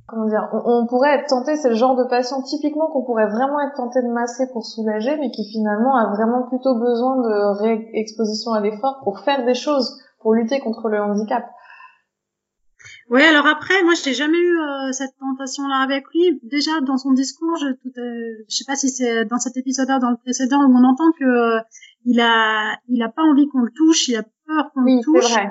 comment 0.07 0.27
dire, 0.27 0.49
on, 0.65 0.87
pourrait 0.87 1.15
être 1.19 1.29
tenté, 1.29 1.57
c'est 1.57 1.69
le 1.69 1.75
genre 1.75 1.97
de 1.97 2.05
patient 2.05 2.43
typiquement 2.43 2.91
qu'on 2.91 3.05
pourrait 3.05 3.29
vraiment 3.29 3.61
être 3.61 3.77
tenté 3.77 4.03
de 4.03 4.09
masser 4.09 4.49
pour 4.53 4.65
soulager, 4.65 5.17
mais 5.17 5.31
qui 5.31 5.45
finalement 5.51 5.97
a 5.97 6.11
vraiment 6.11 6.43
plutôt 6.49 6.79
besoin 6.79 7.17
de 7.17 7.61
réexposition 7.63 8.53
à 8.53 8.61
l'effort 8.61 9.01
pour 9.05 9.21
faire 9.21 9.45
des 9.45 9.55
choses, 9.55 9.99
pour 10.21 10.35
lutter 10.35 10.61
contre 10.61 10.89
le 10.89 11.01
handicap. 11.01 11.45
Oui, 13.11 13.23
alors 13.23 13.47
après, 13.47 13.83
moi, 13.83 13.95
je 13.95 14.09
n'ai 14.09 14.15
jamais 14.15 14.39
eu 14.39 14.59
euh, 14.61 14.93
cette 14.93 15.17
tentation-là 15.19 15.77
avec 15.77 16.05
lui. 16.15 16.41
Déjà, 16.45 16.81
dans 16.81 16.97
son 16.97 17.13
discours, 17.13 17.57
je, 17.57 17.73
tout, 17.73 17.93
euh, 17.99 18.45
je 18.49 18.57
sais 18.57 18.65
pas 18.65 18.77
si 18.77 18.89
c'est 18.89 19.25
dans 19.25 19.39
cet 19.39 19.57
épisode-là, 19.57 19.99
dans 19.99 20.11
le 20.11 20.17
précédent, 20.17 20.63
où 20.63 20.73
on 20.73 20.85
entend 20.85 21.11
que 21.19 21.25
euh, 21.25 21.61
il 22.05 22.21
a, 22.21 22.79
il 22.89 23.03
a 23.03 23.09
pas 23.09 23.23
envie 23.23 23.49
qu'on 23.49 23.63
le 23.63 23.73
touche, 23.73 24.09
il 24.09 24.17
a 24.17 24.23
peur 24.47 24.71
qu'on 24.73 24.83
le 24.83 25.03
touche. 25.03 25.33
Vrai. 25.33 25.51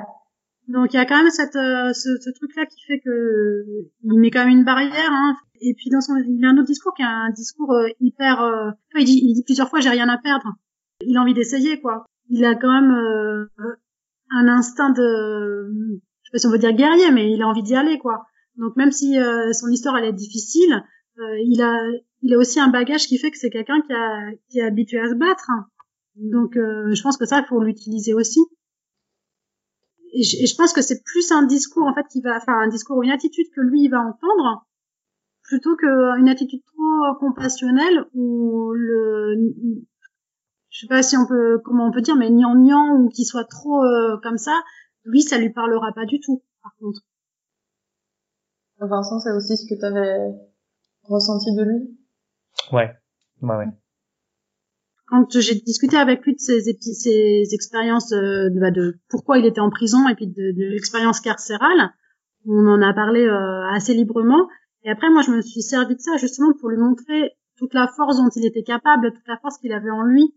Donc 0.69 0.93
il 0.93 0.97
y 0.97 0.99
a 0.99 1.05
quand 1.05 1.17
même 1.17 1.31
cette, 1.31 1.55
euh, 1.55 1.93
ce, 1.93 2.09
ce 2.21 2.29
truc-là 2.29 2.65
qui 2.67 2.85
fait 2.85 2.99
que 2.99 3.65
il 4.03 4.19
met 4.19 4.29
quand 4.29 4.45
même 4.45 4.59
une 4.59 4.63
barrière. 4.63 5.11
Hein. 5.11 5.35
Et 5.61 5.73
puis 5.73 5.89
dans 5.89 5.99
son, 5.99 6.15
il 6.15 6.45
a 6.45 6.49
un 6.49 6.57
autre 6.57 6.67
discours 6.67 6.93
qui 6.93 7.01
est 7.01 7.05
un 7.05 7.31
discours 7.31 7.73
euh, 7.73 7.87
hyper. 7.99 8.41
Euh, 8.41 8.69
il 8.95 9.05
dit, 9.05 9.19
il 9.23 9.33
dit 9.33 9.43
plusieurs 9.43 9.67
fois 9.67 9.79
j'ai 9.79 9.89
rien 9.89 10.07
à 10.07 10.17
perdre. 10.19 10.53
Il 11.01 11.17
a 11.17 11.21
envie 11.21 11.33
d'essayer 11.33 11.81
quoi. 11.81 12.05
Il 12.29 12.45
a 12.45 12.53
quand 12.53 12.71
même 12.71 13.47
un 14.29 14.47
instinct 14.47 14.91
de, 14.91 15.99
sais 16.29 16.31
pas 16.31 16.37
si 16.39 16.47
on 16.47 16.51
veut 16.51 16.59
dire 16.59 16.73
guerrier, 16.73 17.11
mais 17.11 17.31
il 17.31 17.41
a 17.41 17.47
envie 17.47 17.63
d'y 17.63 17.75
aller 17.75 17.99
quoi. 17.99 18.25
Donc 18.57 18.75
même 18.75 18.91
si 18.91 19.17
son 19.53 19.69
histoire 19.69 19.97
elle 19.97 20.05
est 20.05 20.13
difficile, 20.13 20.83
il 21.17 21.61
a, 21.61 21.75
il 22.21 22.33
a 22.33 22.37
aussi 22.37 22.59
un 22.59 22.69
bagage 22.69 23.07
qui 23.07 23.17
fait 23.17 23.31
que 23.31 23.37
c'est 23.37 23.49
quelqu'un 23.49 23.81
qui, 23.81 23.93
a, 23.93 24.31
qui 24.49 24.59
est 24.59 24.63
habitué 24.63 24.99
à 24.99 25.09
se 25.09 25.15
battre. 25.15 25.49
Donc 26.15 26.55
je 26.55 27.01
pense 27.01 27.17
que 27.17 27.25
ça 27.25 27.39
il 27.39 27.45
faut 27.47 27.63
l'utiliser 27.63 28.13
aussi 28.13 28.41
et 30.11 30.23
je, 30.23 30.55
pense 30.55 30.73
que 30.73 30.81
c'est 30.81 31.03
plus 31.03 31.31
un 31.31 31.43
discours 31.43 31.85
en 31.85 31.93
fait 31.93 32.05
qui 32.11 32.21
va, 32.21 32.37
enfin 32.37 32.57
un 32.57 32.67
discours 32.67 32.97
ou 32.97 33.03
une 33.03 33.11
attitude 33.11 33.45
que 33.55 33.61
lui 33.61 33.83
il 33.83 33.89
va 33.89 33.99
entendre 34.01 34.65
plutôt 35.43 35.75
qu'une 35.75 36.29
attitude 36.29 36.61
trop 36.65 37.15
compassionnelle 37.19 38.05
ou 38.13 38.71
le, 38.73 39.35
je 40.69 40.79
sais 40.79 40.87
pas 40.87 41.03
si 41.03 41.17
on 41.17 41.25
peut, 41.25 41.59
comment 41.63 41.87
on 41.87 41.91
peut 41.91 42.01
dire, 42.01 42.15
mais 42.15 42.29
gnangnan 42.29 42.95
ou 42.95 43.09
qui 43.09 43.25
soit 43.25 43.45
trop 43.45 43.83
euh, 43.83 44.17
comme 44.21 44.37
ça, 44.37 44.61
lui 45.03 45.21
ça 45.21 45.37
lui 45.37 45.51
parlera 45.51 45.91
pas 45.93 46.05
du 46.05 46.19
tout. 46.19 46.43
Par 46.61 46.75
contre. 46.79 47.01
Vincent, 48.79 49.19
c'est 49.19 49.31
aussi 49.31 49.57
ce 49.57 49.65
que 49.67 49.77
tu 49.77 49.85
avais 49.85 50.17
ressenti 51.03 51.53
de 51.53 51.63
lui? 51.63 51.97
Ouais, 52.71 52.91
ouais, 53.41 53.55
ouais 53.55 53.67
quand 55.09 55.39
j'ai 55.39 55.55
discuté 55.55 55.97
avec 55.97 56.23
lui 56.23 56.33
de 56.33 56.39
ses, 56.39 56.61
ses 56.61 57.47
expériences 57.51 58.09
de, 58.09 58.59
bah, 58.59 58.71
de, 58.71 58.99
pourquoi 59.09 59.39
il 59.39 59.45
était 59.45 59.59
en 59.59 59.69
prison 59.69 60.07
et 60.07 60.15
puis 60.15 60.27
de, 60.27 60.51
de 60.51 60.71
l'expérience 60.71 61.19
carcérale, 61.19 61.91
on 62.45 62.67
en 62.67 62.81
a 62.81 62.93
parlé 62.93 63.25
euh, 63.25 63.67
assez 63.71 63.93
librement. 63.93 64.47
Et 64.83 64.89
après, 64.89 65.09
moi, 65.09 65.21
je 65.23 65.31
me 65.31 65.41
suis 65.41 65.61
servi 65.61 65.95
de 65.95 65.99
ça 65.99 66.15
justement 66.17 66.53
pour 66.59 66.69
lui 66.69 66.77
montrer 66.77 67.31
toute 67.57 67.73
la 67.73 67.87
force 67.87 68.17
dont 68.17 68.29
il 68.35 68.45
était 68.45 68.63
capable, 68.63 69.11
toute 69.11 69.27
la 69.27 69.37
force 69.37 69.57
qu'il 69.57 69.73
avait 69.73 69.89
en 69.89 70.03
lui, 70.03 70.33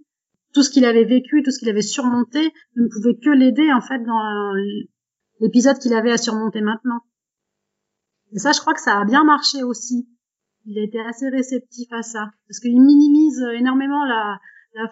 tout 0.53 0.63
ce 0.63 0.71
qu'il 0.71 0.85
avait 0.85 1.05
vécu, 1.05 1.43
tout 1.43 1.51
ce 1.51 1.59
qu'il 1.59 1.69
avait 1.69 1.83
surmonté, 1.83 2.53
ne 2.77 2.89
pouvait 2.89 3.17
que 3.17 3.31
l'aider 3.31 3.73
en 3.73 3.81
fait 3.81 3.99
dans 4.05 4.53
l'épisode 5.41 5.79
qu'il 5.79 5.95
avait 5.95 6.13
à 6.13 6.19
surmonter 6.19 6.61
maintenant. 6.61 7.01
Et 8.33 8.39
ça, 8.39 8.53
je 8.53 8.61
crois 8.61 8.75
que 8.75 8.81
ça 8.81 8.99
a 8.99 9.05
bien 9.05 9.25
marché 9.25 9.63
aussi. 9.63 10.09
Il 10.65 10.79
a 10.79 10.83
été 10.83 11.01
assez 11.01 11.29
réceptif 11.29 11.93
à 11.93 12.03
ça, 12.03 12.31
parce 12.49 12.61
qu'il 12.61 12.81
minimise 12.81 13.43
énormément 13.55 14.05
la, 14.05 14.39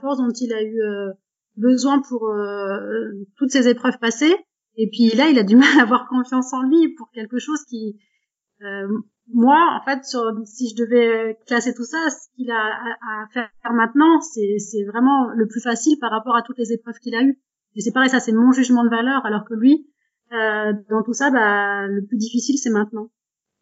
force 0.01 0.19
dont 0.19 0.31
il 0.31 0.53
a 0.53 0.63
eu 0.63 0.81
euh, 0.83 1.13
besoin 1.57 2.03
pour 2.03 2.29
euh, 2.29 3.13
toutes 3.37 3.51
ces 3.51 3.69
épreuves 3.69 3.99
passées. 3.99 4.35
Et 4.77 4.89
puis 4.91 5.17
là, 5.17 5.29
il 5.29 5.39
a 5.39 5.43
du 5.43 5.57
mal 5.57 5.79
à 5.79 5.83
avoir 5.83 6.09
confiance 6.09 6.53
en 6.53 6.63
lui 6.63 6.95
pour 6.95 7.11
quelque 7.13 7.39
chose 7.39 7.65
qui, 7.69 7.99
euh, 8.63 8.89
moi, 9.33 9.81
en 9.81 9.85
fait, 9.85 10.05
sur, 10.05 10.23
si 10.45 10.69
je 10.71 10.83
devais 10.83 11.39
classer 11.47 11.75
tout 11.75 11.85
ça, 11.85 11.99
ce 12.11 12.29
qu'il 12.37 12.51
a 12.51 12.55
à, 12.55 13.27
faire 13.33 13.51
maintenant, 13.73 14.21
c'est 14.21 14.85
vraiment 14.85 15.29
le 15.35 15.47
plus 15.47 15.61
facile 15.61 15.99
par 16.01 16.11
rapport 16.11 16.37
à 16.37 16.43
toutes 16.43 16.59
les 16.59 16.73
épreuves 16.73 16.99
qu'il 16.99 17.15
a 17.15 17.23
eues. 17.23 17.41
Et 17.77 17.81
c'est 17.81 17.93
pareil, 17.93 18.11
ça 18.11 18.21
c'est 18.21 18.33
mon 18.33 18.53
jugement 18.53 18.85
de 18.85 18.91
valeur, 18.91 19.25
alors 19.25 19.45
que 19.45 19.55
lui, 19.55 19.87
euh, 20.33 20.73
dans 20.91 21.03
tout 21.03 21.13
ça, 21.13 21.31
bah, 21.31 21.87
le 21.87 22.05
plus 22.05 22.17
difficile, 22.17 22.59
c'est 22.59 22.71
maintenant. 22.71 23.09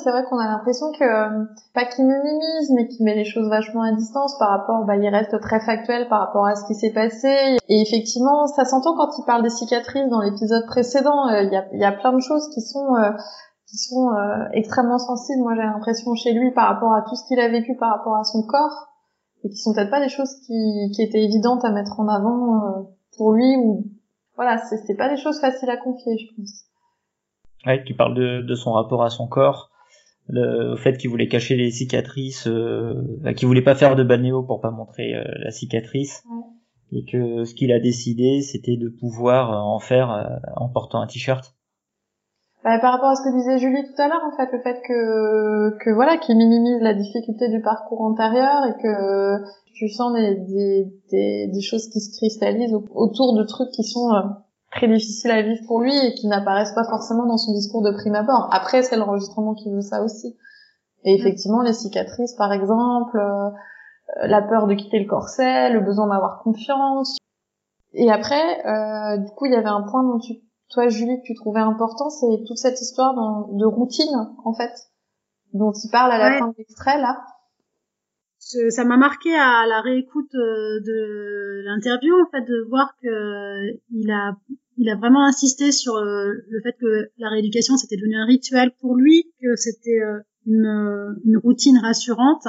C'est 0.00 0.12
vrai 0.12 0.22
qu'on 0.30 0.38
a 0.38 0.46
l'impression 0.46 0.92
que, 0.92 1.02
euh, 1.02 1.44
pas 1.74 1.84
qu'il 1.84 2.04
minimise, 2.04 2.70
mais 2.70 2.86
qu'il 2.86 3.04
met 3.04 3.16
les 3.16 3.24
choses 3.24 3.48
vachement 3.48 3.82
à 3.82 3.90
distance 3.90 4.38
par 4.38 4.50
rapport, 4.50 4.84
bah, 4.84 4.94
il 4.94 5.08
reste 5.08 5.40
très 5.40 5.58
factuel 5.58 6.08
par 6.08 6.20
rapport 6.20 6.46
à 6.46 6.54
ce 6.54 6.64
qui 6.68 6.76
s'est 6.76 6.92
passé. 6.92 7.58
Et 7.68 7.82
effectivement, 7.82 8.46
ça 8.46 8.64
s'entend 8.64 8.94
quand 8.94 9.10
il 9.18 9.24
parle 9.24 9.42
des 9.42 9.50
cicatrices 9.50 10.08
dans 10.08 10.20
l'épisode 10.20 10.64
précédent. 10.66 11.26
Euh, 11.26 11.42
il 11.42 11.52
y, 11.52 11.56
a, 11.56 11.66
y, 11.72 11.84
a, 11.84 11.90
plein 11.90 12.12
de 12.12 12.20
choses 12.20 12.48
qui 12.54 12.60
sont, 12.60 12.94
euh, 12.94 13.10
qui 13.68 13.76
sont 13.76 14.10
extrêmement 14.52 14.98
sensibles, 14.98 15.42
moi 15.42 15.54
j'ai 15.54 15.62
l'impression 15.62 16.14
chez 16.14 16.32
lui 16.32 16.50
par 16.52 16.68
rapport 16.68 16.94
à 16.94 17.02
tout 17.02 17.14
ce 17.14 17.26
qu'il 17.28 17.38
a 17.38 17.48
vécu 17.48 17.76
par 17.76 17.90
rapport 17.90 18.16
à 18.16 18.24
son 18.24 18.42
corps, 18.42 18.88
et 19.44 19.50
qui 19.50 19.58
sont 19.58 19.74
peut-être 19.74 19.90
pas 19.90 20.00
des 20.00 20.08
choses 20.08 20.34
qui, 20.46 20.90
qui 20.94 21.02
étaient 21.02 21.22
évidentes 21.22 21.64
à 21.64 21.70
mettre 21.70 22.00
en 22.00 22.08
avant 22.08 22.88
pour 23.16 23.32
lui, 23.32 23.56
ou 23.56 23.84
voilà, 24.36 24.58
c'est 24.58 24.96
pas 24.96 25.08
des 25.08 25.20
choses 25.20 25.38
faciles 25.40 25.68
à 25.68 25.76
confier, 25.76 26.16
je 26.16 26.34
pense. 26.34 26.64
Ouais, 27.66 27.84
tu 27.84 27.94
parles 27.94 28.14
de, 28.14 28.40
de 28.40 28.54
son 28.54 28.72
rapport 28.72 29.02
à 29.02 29.10
son 29.10 29.26
corps 29.26 29.70
le 30.28 30.76
fait 30.76 30.96
qu'il 30.96 31.10
voulait 31.10 31.28
cacher 31.28 31.56
les 31.56 31.70
cicatrices, 31.70 32.46
euh, 32.46 32.94
qu'il 33.36 33.48
voulait 33.48 33.62
pas 33.62 33.74
faire 33.74 33.96
de 33.96 34.04
banéo 34.04 34.42
pour 34.42 34.60
pas 34.60 34.70
montrer 34.70 35.14
euh, 35.14 35.24
la 35.38 35.50
cicatrice, 35.50 36.22
et 36.92 37.04
que 37.04 37.44
ce 37.44 37.54
qu'il 37.54 37.72
a 37.72 37.80
décidé, 37.80 38.42
c'était 38.42 38.76
de 38.76 38.88
pouvoir 38.88 39.52
euh, 39.52 39.56
en 39.56 39.78
faire 39.78 40.12
euh, 40.12 40.24
en 40.56 40.68
portant 40.68 41.00
un 41.00 41.06
t-shirt. 41.06 41.54
Bah, 42.64 42.78
par 42.80 42.92
rapport 42.92 43.10
à 43.10 43.14
ce 43.14 43.22
que 43.22 43.36
disait 43.36 43.58
Julie 43.58 43.84
tout 43.84 44.02
à 44.02 44.08
l'heure, 44.08 44.24
en 44.26 44.36
fait, 44.36 44.50
le 44.52 44.60
fait 44.60 44.80
que, 44.86 45.78
que 45.78 45.90
voilà, 45.90 46.18
qu'il 46.18 46.36
minimise 46.36 46.80
la 46.80 46.92
difficulté 46.94 47.48
du 47.48 47.62
parcours 47.62 48.02
antérieur 48.02 48.66
et 48.66 48.82
que 48.82 49.36
tu 49.74 49.88
sens 49.88 50.12
des, 50.12 50.34
des, 50.34 50.92
des, 51.10 51.46
des 51.52 51.60
choses 51.60 51.88
qui 51.88 52.00
se 52.00 52.16
cristallisent 52.16 52.74
autour 52.94 53.36
de 53.36 53.44
trucs 53.44 53.70
qui 53.70 53.84
sont 53.84 54.10
très 54.72 54.88
difficile 54.88 55.30
à 55.30 55.42
vivre 55.42 55.60
pour 55.66 55.80
lui 55.80 55.96
et 55.96 56.14
qui 56.14 56.26
n'apparaissent 56.26 56.74
pas 56.74 56.84
forcément 56.84 57.26
dans 57.26 57.38
son 57.38 57.52
discours 57.52 57.82
de 57.82 57.92
prime 57.92 58.14
abord. 58.14 58.48
Après, 58.52 58.82
c'est 58.82 58.96
l'enregistrement 58.96 59.54
qui 59.54 59.70
veut 59.70 59.80
ça 59.80 60.02
aussi. 60.02 60.36
Et 61.04 61.14
effectivement, 61.14 61.62
les 61.62 61.72
cicatrices, 61.72 62.34
par 62.34 62.52
exemple, 62.52 63.18
euh, 63.18 63.50
la 64.26 64.42
peur 64.42 64.66
de 64.66 64.74
quitter 64.74 64.98
le 64.98 65.08
corset, 65.08 65.70
le 65.70 65.80
besoin 65.80 66.08
d'avoir 66.08 66.42
confiance. 66.42 67.16
Et 67.94 68.10
après, 68.10 68.66
euh, 68.66 69.16
du 69.18 69.30
coup, 69.30 69.46
il 69.46 69.52
y 69.52 69.56
avait 69.56 69.68
un 69.68 69.82
point 69.82 70.02
dont 70.02 70.18
tu, 70.18 70.34
toi, 70.70 70.88
Julie, 70.88 71.18
que 71.20 71.26
tu 71.26 71.34
trouvais 71.34 71.60
important, 71.60 72.10
c'est 72.10 72.44
toute 72.46 72.58
cette 72.58 72.80
histoire 72.80 73.14
de 73.52 73.64
routine, 73.64 74.14
en 74.44 74.52
fait, 74.52 74.72
dont 75.54 75.72
il 75.72 75.90
parle 75.90 76.12
à 76.12 76.18
la 76.18 76.38
fin 76.38 76.48
de 76.48 76.54
l'extrait, 76.58 77.00
là. 77.00 77.16
Ça 78.38 78.84
m'a 78.84 78.96
marqué 78.96 79.34
à 79.34 79.66
la 79.66 79.80
réécoute 79.80 80.34
euh, 80.34 80.80
de 80.80 81.64
l'interview 81.66 82.14
en 82.14 82.30
fait 82.30 82.44
de 82.50 82.66
voir 82.70 82.94
que 83.02 83.08
euh, 83.08 83.78
il 83.90 84.10
a 84.10 84.36
il 84.78 84.88
a 84.88 84.94
vraiment 84.94 85.26
insisté 85.26 85.72
sur 85.72 85.96
euh, 85.96 86.32
le 86.48 86.60
fait 86.62 86.74
que 86.80 87.10
la 87.18 87.28
rééducation 87.30 87.76
c'était 87.76 87.96
devenu 87.96 88.16
un 88.16 88.24
rituel 88.24 88.70
pour 88.80 88.94
lui 88.94 89.24
que 89.42 89.56
c'était 89.56 90.00
une, 90.46 91.20
une 91.24 91.36
routine 91.36 91.78
rassurante. 91.78 92.46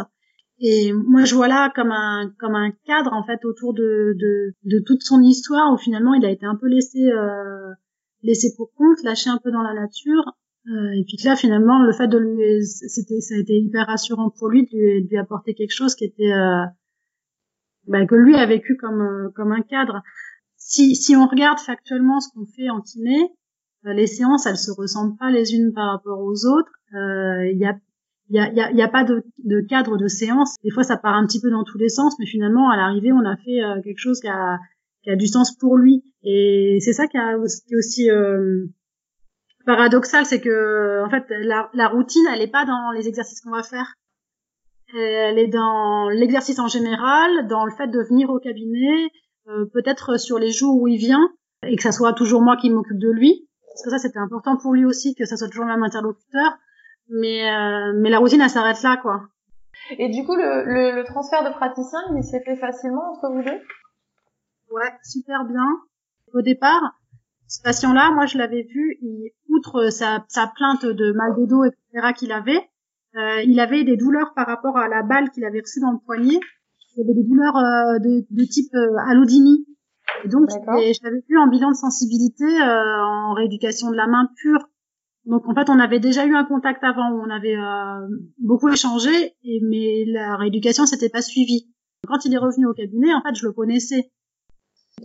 Et 0.60 0.94
moi 0.94 1.26
je 1.26 1.36
vois 1.36 1.48
là 1.48 1.72
comme 1.76 1.92
un 1.92 2.32
comme 2.40 2.56
un 2.56 2.72
cadre 2.86 3.12
en 3.12 3.26
fait 3.26 3.44
autour 3.44 3.74
de 3.74 4.16
de, 4.16 4.54
de 4.64 4.84
toute 4.86 5.02
son 5.02 5.22
histoire 5.22 5.74
où 5.74 5.78
finalement 5.78 6.14
il 6.14 6.24
a 6.24 6.30
été 6.30 6.46
un 6.46 6.56
peu 6.56 6.68
laissé 6.68 7.00
laissé 8.24 8.54
pour 8.56 8.72
compte 8.74 9.02
lâché 9.04 9.30
un 9.30 9.40
peu 9.44 9.52
dans 9.52 9.62
la 9.62 9.74
nature 9.74 10.36
euh, 10.68 10.92
et 10.92 11.04
puis 11.04 11.18
que 11.18 11.26
là, 11.26 11.36
finalement, 11.36 11.82
le 11.84 11.94
fait 11.94 12.08
de 12.08 12.18
lui, 12.18 12.66
c'était, 12.66 13.22
ça 13.22 13.36
a 13.36 13.38
été 13.38 13.58
hyper 13.58 13.88
rassurant 13.88 14.30
pour 14.30 14.50
lui 14.50 14.66
de 14.66 14.70
lui, 14.72 15.04
de 15.04 15.10
lui 15.10 15.18
apporter 15.18 15.54
quelque 15.54 15.74
chose 15.74 15.96
qui 15.96 16.06
était, 16.06 16.32
euh, 16.32 16.66
bah, 17.88 18.06
que 18.06 18.16
lui 18.16 18.36
a 18.36 18.46
vécu 18.46 18.76
comme 18.76 19.02
euh, 19.02 19.30
comme 19.36 19.52
un 19.52 19.62
cadre. 19.62 20.04
Si 20.58 20.96
si 20.96 21.16
on 21.16 21.28
regarde 21.28 21.60
factuellement 21.60 22.20
ce 22.20 22.30
qu'on 22.34 22.46
fait 22.46 22.70
en 22.70 22.82
kiné, 22.82 23.32
euh, 23.86 23.94
les 23.94 24.08
séances, 24.08 24.46
elles 24.46 24.58
se 24.58 24.72
ressemblent 24.72 25.18
pas 25.18 25.32
les 25.32 25.56
unes 25.56 25.74
par 25.74 25.92
rapport 25.92 26.20
aux 26.20 26.46
autres. 26.46 26.72
Il 26.92 27.58
y 27.58 27.66
a 27.66 27.76
il 28.32 28.36
y 28.36 28.40
a, 28.40 28.52
y, 28.52 28.76
y 28.78 28.82
a, 28.84 28.88
pas 28.88 29.04
de, 29.04 29.24
de, 29.44 29.60
cadre 29.62 29.98
de 29.98 30.08
séance. 30.08 30.56
Des 30.64 30.70
fois, 30.70 30.84
ça 30.84 30.98
part 30.98 31.16
un 31.16 31.26
petit 31.26 31.42
peu 31.42 31.50
dans 31.50 31.64
tous 31.64 31.80
les 31.80 31.90
sens, 31.90 32.14
mais 32.20 32.28
finalement, 32.28 32.70
à 32.70 32.78
l'arrivée, 32.78 33.12
on 33.12 33.26
a 33.26 33.36
fait 33.38 33.60
quelque 33.84 33.98
chose 33.98 34.20
qui 34.20 34.28
a, 34.28 34.60
qui 35.10 35.13
a 35.13 35.15
du 35.15 35.28
sens 35.28 35.56
pour 35.56 35.78
lui. 35.78 36.04
Et 36.24 36.78
c'est 36.82 36.93
ça 36.93 37.08
qui, 37.08 37.17
est 37.17 37.76
aussi 37.76 38.12
euh, 38.12 38.65
paradoxal, 39.65 40.26
c'est 40.26 40.39
que 40.39 41.04
en 41.04 41.10
fait 41.10 41.26
la, 41.30 41.88
routine, 41.88 42.26
elle 42.32 42.41
est 42.41 42.52
pas 42.52 42.65
dans 42.65 42.91
les 42.91 43.08
exercices 43.08 43.41
qu'on 43.41 43.52
va 43.52 43.63
faire. 43.63 43.95
Elle 44.93 45.38
est 45.38 45.48
dans 45.48 46.10
l'exercice 46.10 46.60
en 46.60 46.67
général, 46.67 47.48
dans 47.48 47.65
le 47.65 47.72
fait 47.72 47.88
de 47.88 48.00
venir 48.10 48.30
au 48.30 48.39
cabinet, 48.39 49.10
euh, 49.48 49.65
peut-être 49.74 50.19
sur 50.19 50.39
les 50.39 50.52
jours 50.52 50.82
où 50.82 50.88
il 50.88 50.98
vient, 50.98 51.30
et 51.63 51.76
que 51.76 51.84
ça 51.84 51.91
soit 51.91 52.13
toujours 52.13 52.41
moi 52.41 52.58
qui 52.58 52.69
m'occupe 52.69 52.98
de 52.98 53.12
lui. 53.12 53.48
Parce 53.67 53.84
que 53.84 53.89
ça, 53.91 54.00
c'était 54.00 54.19
important 54.19 54.58
pour 54.58 54.74
lui 54.74 54.86
aussi, 54.86 55.13
que 55.13 55.26
ça 55.26 55.38
soit 55.38 55.48
toujours 55.48 55.65
le 55.65 55.72
même 55.72 55.84
interlocuteur. 55.84 56.58
Mais, 57.10 57.50
euh, 57.50 57.93
mais 57.95 58.10
la 58.10 58.17
routine, 58.17 58.41
elle 58.41 58.50
s'arrête 58.50 58.82
là, 58.82 58.98
quoi. 58.98 59.22
Et 59.98 60.10
du 60.10 60.26
coup, 60.26 60.36
le, 60.36 60.95
le 60.95 61.04
transfert 61.04 61.43
de 61.43 61.52
praticien, 61.52 62.00
il 62.15 62.24
s'est 62.24 62.41
fait 62.43 62.56
facilement 62.58 63.12
entre 63.12 63.32
vous 63.32 63.43
deux? 63.43 63.62
Ouais, 64.72 64.92
super 65.04 65.46
bien. 65.46 65.66
Au 66.34 66.42
départ, 66.42 67.00
ce 67.48 67.62
patient-là, 67.62 68.12
moi, 68.12 68.26
je 68.26 68.38
l'avais 68.38 68.64
vu, 68.64 68.98
il, 69.02 69.32
outre 69.50 69.90
sa, 69.90 70.24
sa, 70.28 70.48
plainte 70.48 70.86
de 70.86 71.12
mal 71.14 71.36
de 71.36 71.46
dos, 71.46 71.64
etc., 71.64 72.14
qu'il 72.16 72.32
avait, 72.32 72.70
euh, 73.16 73.42
il 73.44 73.60
avait 73.60 73.84
des 73.84 73.98
douleurs 73.98 74.34
par 74.36 74.46
rapport 74.46 74.78
à 74.78 74.88
la 74.88 75.02
balle 75.02 75.32
qu'il 75.32 75.44
avait 75.46 75.62
reçue 75.62 75.80
dans 75.80 75.92
le 75.92 75.98
poignet. 76.06 76.40
Il 76.96 77.02
avait 77.02 77.14
des 77.14 77.24
douleurs 77.24 77.58
euh, 77.58 78.00
de, 78.00 78.26
de, 78.30 78.44
type 78.46 78.74
euh. 78.76 78.98
Et 80.26 80.28
donc, 80.28 80.50
je 80.50 81.04
l'avais 81.04 81.24
vu 81.28 81.38
en 81.38 81.48
bilan 81.48 81.72
de 81.72 81.76
sensibilité 81.76 82.44
euh, 82.44 83.04
en 83.04 83.34
rééducation 83.34 83.90
de 83.90 83.96
la 83.96 84.08
main 84.08 84.30
pure. 84.36 84.70
Donc, 85.26 85.48
en 85.48 85.54
fait, 85.54 85.70
on 85.70 85.80
avait 85.80 86.00
déjà 86.00 86.26
eu 86.26 86.36
un 86.36 86.46
contact 86.46 86.84
avant 86.84 87.12
où 87.12 87.22
on 87.22 87.30
avait 87.30 87.56
euh, 87.56 88.08
beaucoup 88.40 88.70
échangé, 88.70 89.34
et, 89.44 89.62
mais 89.64 90.06
la 90.08 90.36
rééducation 90.38 90.86
s'était 90.86 91.10
pas 91.10 91.22
suivie. 91.22 91.72
Quand 92.08 92.26
il 92.26 92.34
est 92.34 92.38
revenu 92.38 92.66
au 92.66 92.74
cabinet, 92.74 93.14
en 93.14 93.22
fait, 93.22 93.36
je 93.36 93.46
le 93.46 93.54
connaissais. 93.54 94.12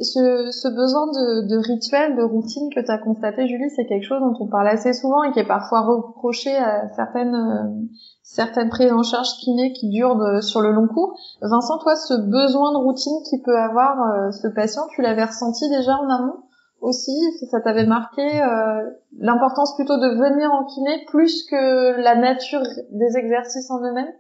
Ce, 0.01 0.51
ce 0.51 0.69
besoin 0.69 1.07
de, 1.07 1.49
de, 1.49 1.57
rituel, 1.57 2.17
de 2.17 2.23
routine 2.23 2.69
que 2.75 2.81
tu 2.81 2.91
as 2.91 2.99
constaté, 2.99 3.47
Julie, 3.47 3.71
c'est 3.75 3.87
quelque 3.87 4.05
chose 4.05 4.21
dont 4.21 4.35
on 4.41 4.49
parle 4.49 4.69
assez 4.69 4.93
souvent 4.93 5.23
et 5.23 5.33
qui 5.33 5.41
est 5.41 5.47
parfois 5.47 5.83
reproché 5.83 6.55
à 6.57 6.89
certaines, 6.95 7.35
euh, 7.35 7.87
certaines 8.23 8.69
prises 8.69 8.93
en 8.93 9.03
charge 9.03 9.29
kiné 9.41 9.73
qui 9.73 9.89
durent 9.89 10.43
sur 10.43 10.61
le 10.61 10.73
long 10.73 10.89
cours. 10.89 11.19
Vincent, 11.43 11.79
toi, 11.79 11.97
ce 11.97 12.15
besoin 12.15 12.73
de 12.73 12.79
routine 12.79 13.23
qui 13.29 13.41
peut 13.43 13.59
avoir 13.59 14.01
euh, 14.03 14.31
ce 14.31 14.49
patient, 14.49 14.83
tu 14.91 15.03
l'avais 15.03 15.25
ressenti 15.25 15.69
déjà 15.69 15.97
en 15.97 16.09
amont 16.09 16.45
aussi? 16.85 17.17
Ça 17.51 17.61
t'avait 17.61 17.87
marqué 17.87 18.23
euh, 18.23 18.91
l'importance 19.19 19.75
plutôt 19.75 19.97
de 19.97 20.09
venir 20.09 20.53
en 20.53 20.65
kiné 20.65 21.05
plus 21.07 21.45
que 21.45 22.01
la 22.01 22.15
nature 22.15 22.63
des 22.91 23.17
exercices 23.17 23.71
en 23.71 23.81
eux-mêmes? 23.81 24.13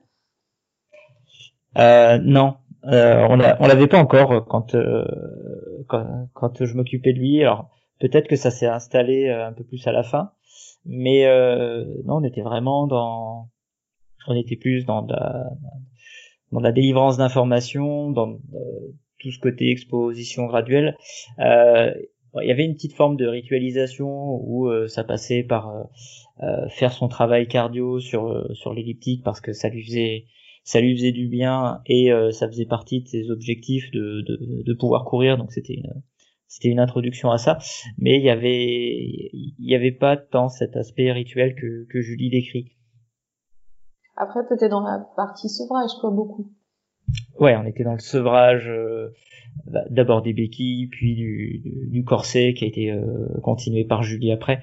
Euh, 1.76 2.18
non, 2.22 2.54
euh, 2.86 3.26
on 3.28 3.66
l'avait 3.66 3.86
pas 3.86 3.98
encore 3.98 4.46
quand, 4.46 4.74
euh, 4.74 5.04
quand, 5.88 6.28
quand 6.32 6.64
je 6.64 6.74
m'occupais 6.74 7.12
de 7.12 7.18
lui. 7.18 7.42
Alors 7.42 7.70
peut-être 8.00 8.28
que 8.28 8.36
ça 8.36 8.50
s'est 8.50 8.66
installé 8.66 9.28
euh, 9.28 9.46
un 9.46 9.52
peu 9.52 9.64
plus 9.64 9.86
à 9.86 9.92
la 9.92 10.02
fin, 10.02 10.30
mais 10.84 11.26
euh, 11.26 11.84
non, 12.04 12.16
on 12.16 12.24
était 12.24 12.42
vraiment 12.42 12.86
dans, 12.86 13.48
on 14.26 14.34
était 14.34 14.56
plus 14.56 14.84
dans 14.84 15.06
la, 15.06 15.50
dans 16.52 16.60
la 16.60 16.72
délivrance 16.72 17.16
d'informations, 17.16 18.10
dans 18.10 18.32
euh, 18.32 18.92
tout 19.18 19.30
ce 19.30 19.38
côté 19.38 19.70
exposition 19.70 20.46
graduelle. 20.46 20.96
il 21.38 22.48
y 22.48 22.50
avait 22.50 22.64
une 22.64 22.74
petite 22.74 22.94
forme 22.94 23.16
de 23.16 23.26
ritualisation 23.26 24.08
où 24.08 24.68
ça 24.88 25.04
passait 25.04 25.44
par 25.44 25.72
faire 26.68 26.92
son 26.92 27.08
travail 27.08 27.46
cardio 27.46 28.00
sur 28.00 28.54
sur 28.54 28.74
l'elliptique 28.74 29.22
parce 29.22 29.40
que 29.40 29.52
ça 29.52 29.68
lui 29.68 29.84
faisait 29.84 30.24
ça 30.64 30.80
lui 30.80 30.96
faisait 30.96 31.12
du 31.12 31.28
bien 31.28 31.82
et 31.86 32.10
euh, 32.10 32.32
ça 32.32 32.48
faisait 32.48 32.64
partie 32.64 33.02
de 33.02 33.08
ses 33.08 33.30
objectifs 33.30 33.90
de, 33.92 34.22
de, 34.22 34.62
de 34.62 34.74
pouvoir 34.74 35.04
courir. 35.04 35.36
Donc 35.36 35.52
c'était 35.52 35.74
une, 35.74 36.02
c'était 36.48 36.68
une 36.68 36.80
introduction 36.80 37.30
à 37.30 37.38
ça. 37.38 37.58
Mais 37.98 38.16
il 38.16 38.24
y 38.24 38.30
avait 38.30 39.30
il 39.32 39.54
y 39.58 39.74
avait 39.74 39.92
pas 39.92 40.16
tant 40.16 40.48
cet 40.48 40.76
aspect 40.76 41.12
rituel 41.12 41.54
que, 41.54 41.86
que 41.90 42.00
Julie 42.00 42.30
décrit. 42.30 42.72
Après 44.16 44.40
peut-être 44.48 44.70
dans 44.70 44.82
la 44.82 45.06
partie 45.16 45.50
sevrage 45.50 45.90
quoi 46.00 46.10
beaucoup. 46.10 46.50
Ouais 47.38 47.54
on 47.56 47.66
était 47.66 47.84
dans 47.84 47.92
le 47.92 47.98
sevrage 47.98 48.66
euh, 48.68 49.10
bah, 49.66 49.84
d'abord 49.90 50.22
des 50.22 50.32
béquilles 50.32 50.86
puis 50.86 51.14
du, 51.14 51.62
du, 51.90 52.04
corset 52.04 52.54
qui 52.54 52.64
a 52.64 52.68
été 52.68 52.90
euh, 52.90 53.28
continué 53.42 53.84
par 53.84 54.02
Julie 54.02 54.32
après 54.32 54.62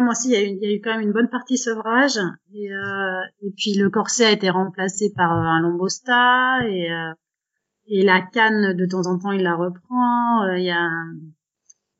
moi 0.00 0.10
aussi, 0.10 0.28
il 0.28 0.32
y, 0.32 0.36
a 0.36 0.42
eu, 0.42 0.58
y, 0.60 0.66
a 0.66 0.72
eu, 0.72 0.80
quand 0.80 0.92
même 0.92 1.00
une 1.00 1.12
bonne 1.12 1.28
partie 1.28 1.58
sevrage. 1.58 2.18
Et, 2.54 2.72
euh, 2.72 3.20
et 3.42 3.52
puis 3.56 3.74
le 3.74 3.90
corset 3.90 4.26
a 4.26 4.30
été 4.30 4.50
remplacé 4.50 5.12
par 5.14 5.32
un 5.32 5.60
lombosta 5.60 6.60
et, 6.66 6.90
euh, 6.90 7.12
et 7.86 8.02
la 8.02 8.20
canne, 8.20 8.76
de 8.76 8.86
temps 8.86 9.06
en 9.06 9.18
temps, 9.18 9.32
il 9.32 9.42
la 9.42 9.56
reprend. 9.56 10.44
Euh, 10.44 10.58
y 10.58 10.70
a 10.70 10.88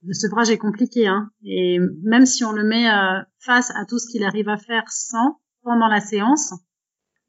le 0.05 0.15
sevrage 0.15 0.51
est 0.51 0.59
compliqué, 0.59 1.07
hein. 1.07 1.31
Et 1.45 1.79
même 2.03 2.27
si 2.27 2.45
on 2.45 2.53
le 2.53 2.65
met 2.65 2.91
euh, 2.91 3.21
face 3.39 3.71
à 3.77 3.85
tout 3.85 3.99
ce 3.99 4.11
qu'il 4.11 4.25
arrive 4.25 4.49
à 4.49 4.57
faire 4.57 4.85
sans 4.89 5.41
pendant 5.63 5.87
la 5.87 6.01
séance, 6.01 6.55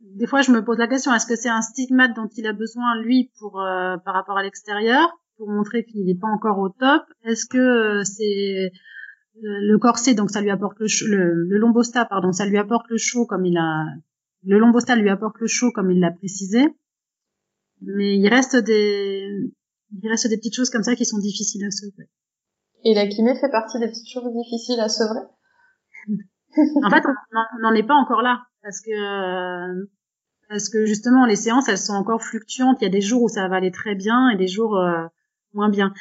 des 0.02 0.26
fois 0.26 0.42
je 0.42 0.52
me 0.52 0.64
pose 0.64 0.80
la 0.80 0.88
question 0.88 1.14
est-ce 1.14 1.28
que 1.28 1.36
c'est 1.36 1.50
un 1.50 1.62
stigmate 1.62 2.16
dont 2.16 2.28
il 2.36 2.48
a 2.48 2.54
besoin 2.54 3.00
lui 3.02 3.32
pour 3.40 3.62
euh, 3.62 3.98
par 3.98 4.16
rapport 4.16 4.38
à 4.38 4.44
l'extérieur 4.44 5.08
pour 5.38 5.50
montrer 5.50 5.86
qu'il 5.86 6.06
n'est 6.06 6.18
pas 6.18 6.28
encore 6.28 6.58
au 6.60 6.70
top? 6.70 7.04
Est-ce 7.24 7.46
que 7.46 8.04
c'est 8.04 8.72
le 9.42 9.78
corset, 9.78 10.14
donc 10.14 10.30
ça 10.32 10.42
lui 10.42 10.52
apporte 10.52 10.80
le, 10.80 10.88
le, 11.08 11.34
le 11.48 11.58
lombosta, 11.58 12.06
pardon, 12.06 12.32
ça 12.32 12.46
lui 12.46 12.58
apporte 12.58 12.88
le 12.90 12.98
chaud 12.98 13.26
comme 13.26 13.46
il 13.46 13.58
a, 13.58 13.86
le 14.46 14.60
lombosta 14.60 14.96
lui 14.96 15.10
apporte 15.10 15.40
le 15.40 15.48
chaud 15.48 15.72
comme 15.72 15.92
il 15.92 16.00
l'a 16.00 16.12
précisé. 16.12 16.68
Mais 17.82 18.18
il 18.18 18.28
reste 18.28 18.56
des, 18.56 19.28
il 20.02 20.10
reste 20.10 20.28
des 20.28 20.38
petites 20.38 20.56
choses 20.56 20.70
comme 20.70 20.84
ça 20.84 20.96
qui 20.96 21.06
sont 21.06 21.20
difficiles 21.20 21.66
à 21.66 21.72
sevrer. 21.72 22.10
Et 22.86 22.94
la 22.94 23.08
kiné 23.08 23.36
fait 23.36 23.50
partie 23.50 23.80
des 23.80 23.88
petites 23.88 24.10
choses 24.10 24.32
difficiles 24.34 24.80
à 24.80 24.90
sevrer? 24.90 25.26
en 26.84 26.90
fait, 26.90 27.04
on 27.06 27.62
n'en 27.62 27.74
est 27.74 27.88
pas 27.88 27.96
encore 27.96 28.22
là 28.22 28.44
parce 28.62 28.80
que 28.82 29.88
parce 30.50 30.70
que 30.70 30.86
justement 30.86 31.26
les 31.26 31.36
séances 31.36 31.68
elles 31.68 31.78
sont 31.78 31.94
encore 31.94 32.22
fluctuantes. 32.22 32.78
Il 32.82 32.86
y 32.86 32.88
a 32.88 32.92
des 32.92 33.02
jours 33.02 33.24
où 33.24 33.30
ça 33.30 33.48
va 33.48 33.56
aller 33.56 33.72
très 33.72 33.96
bien 33.96 34.30
et 34.30 34.38
des 34.38 34.48
jours 34.48 34.78
euh, 34.78 35.06
moins 35.54 35.70
bien 35.70 35.94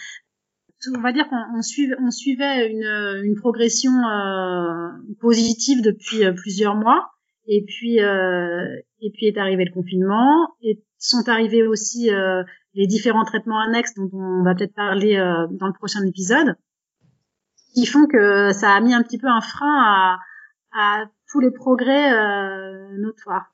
on 0.97 1.01
va 1.01 1.13
dire 1.13 1.29
qu'on 1.29 1.63
suivait, 1.63 1.95
on 2.01 2.11
suivait 2.11 2.71
une, 2.71 3.25
une 3.25 3.35
progression 3.37 3.93
euh, 3.93 4.89
positive 5.21 5.83
depuis 5.83 6.25
euh, 6.25 6.33
plusieurs 6.33 6.75
mois. 6.75 7.11
Et 7.47 7.65
puis, 7.67 8.01
euh, 8.01 8.65
et 9.01 9.11
puis 9.11 9.27
est 9.27 9.39
arrivé 9.39 9.65
le 9.65 9.73
confinement. 9.73 10.55
Et 10.63 10.83
sont 10.99 11.29
arrivés 11.29 11.67
aussi 11.67 12.13
euh, 12.13 12.45
les 12.75 12.87
différents 12.87 13.25
traitements 13.25 13.61
annexes 13.61 13.95
dont 13.95 14.09
on 14.13 14.45
va 14.45 14.55
peut-être 14.55 14.75
parler 14.75 15.17
euh, 15.17 15.47
dans 15.51 15.67
le 15.67 15.73
prochain 15.73 16.05
épisode, 16.07 16.55
qui 17.75 17.87
font 17.87 18.07
que 18.07 18.53
ça 18.53 18.71
a 18.71 18.81
mis 18.81 18.95
un 18.95 19.03
petit 19.03 19.19
peu 19.19 19.27
un 19.27 19.41
frein 19.41 19.83
à, 19.83 20.19
à 20.73 21.05
tous 21.31 21.41
les 21.41 21.51
progrès 21.51 22.13
notoires. 22.99 23.53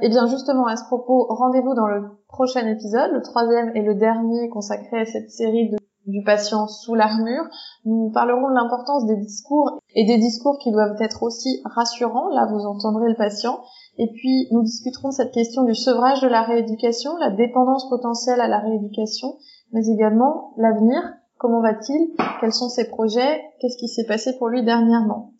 Et 0.00 0.06
eh 0.06 0.08
bien 0.08 0.26
justement, 0.26 0.66
à 0.66 0.76
ce 0.76 0.84
propos, 0.84 1.26
rendez-vous 1.28 1.74
dans 1.74 1.86
le 1.86 2.02
prochain 2.28 2.66
épisode, 2.66 3.12
le 3.12 3.20
troisième 3.20 3.76
et 3.76 3.82
le 3.82 3.94
dernier 3.94 4.48
consacré 4.48 5.00
à 5.00 5.04
cette 5.04 5.30
série 5.30 5.68
de 5.68 5.76
du 6.06 6.22
patient 6.22 6.66
sous 6.66 6.94
l'armure. 6.94 7.44
Nous 7.84 8.10
parlerons 8.12 8.48
de 8.48 8.54
l'importance 8.54 9.06
des 9.06 9.16
discours 9.16 9.78
et 9.94 10.04
des 10.04 10.18
discours 10.18 10.58
qui 10.58 10.70
doivent 10.72 11.00
être 11.00 11.22
aussi 11.22 11.62
rassurants. 11.64 12.28
Là, 12.30 12.46
vous 12.50 12.64
entendrez 12.66 13.08
le 13.08 13.16
patient. 13.16 13.60
Et 13.98 14.08
puis, 14.12 14.48
nous 14.50 14.62
discuterons 14.62 15.08
de 15.08 15.14
cette 15.14 15.32
question 15.32 15.64
du 15.64 15.74
sevrage 15.74 16.20
de 16.22 16.28
la 16.28 16.42
rééducation, 16.42 17.16
la 17.18 17.30
dépendance 17.30 17.88
potentielle 17.88 18.40
à 18.40 18.48
la 18.48 18.58
rééducation, 18.58 19.36
mais 19.72 19.86
également 19.86 20.54
l'avenir. 20.56 21.00
Comment 21.38 21.60
va-t-il? 21.60 22.14
Quels 22.40 22.52
sont 22.52 22.68
ses 22.68 22.88
projets? 22.88 23.42
Qu'est-ce 23.60 23.76
qui 23.76 23.88
s'est 23.88 24.06
passé 24.06 24.36
pour 24.38 24.48
lui 24.48 24.64
dernièrement? 24.64 25.32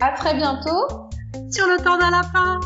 À 0.00 0.12
très 0.12 0.34
bientôt 0.34 0.86
Sur 1.50 1.66
le 1.66 1.82
temps 1.82 1.98
d'un 1.98 2.10
lapin 2.10 2.60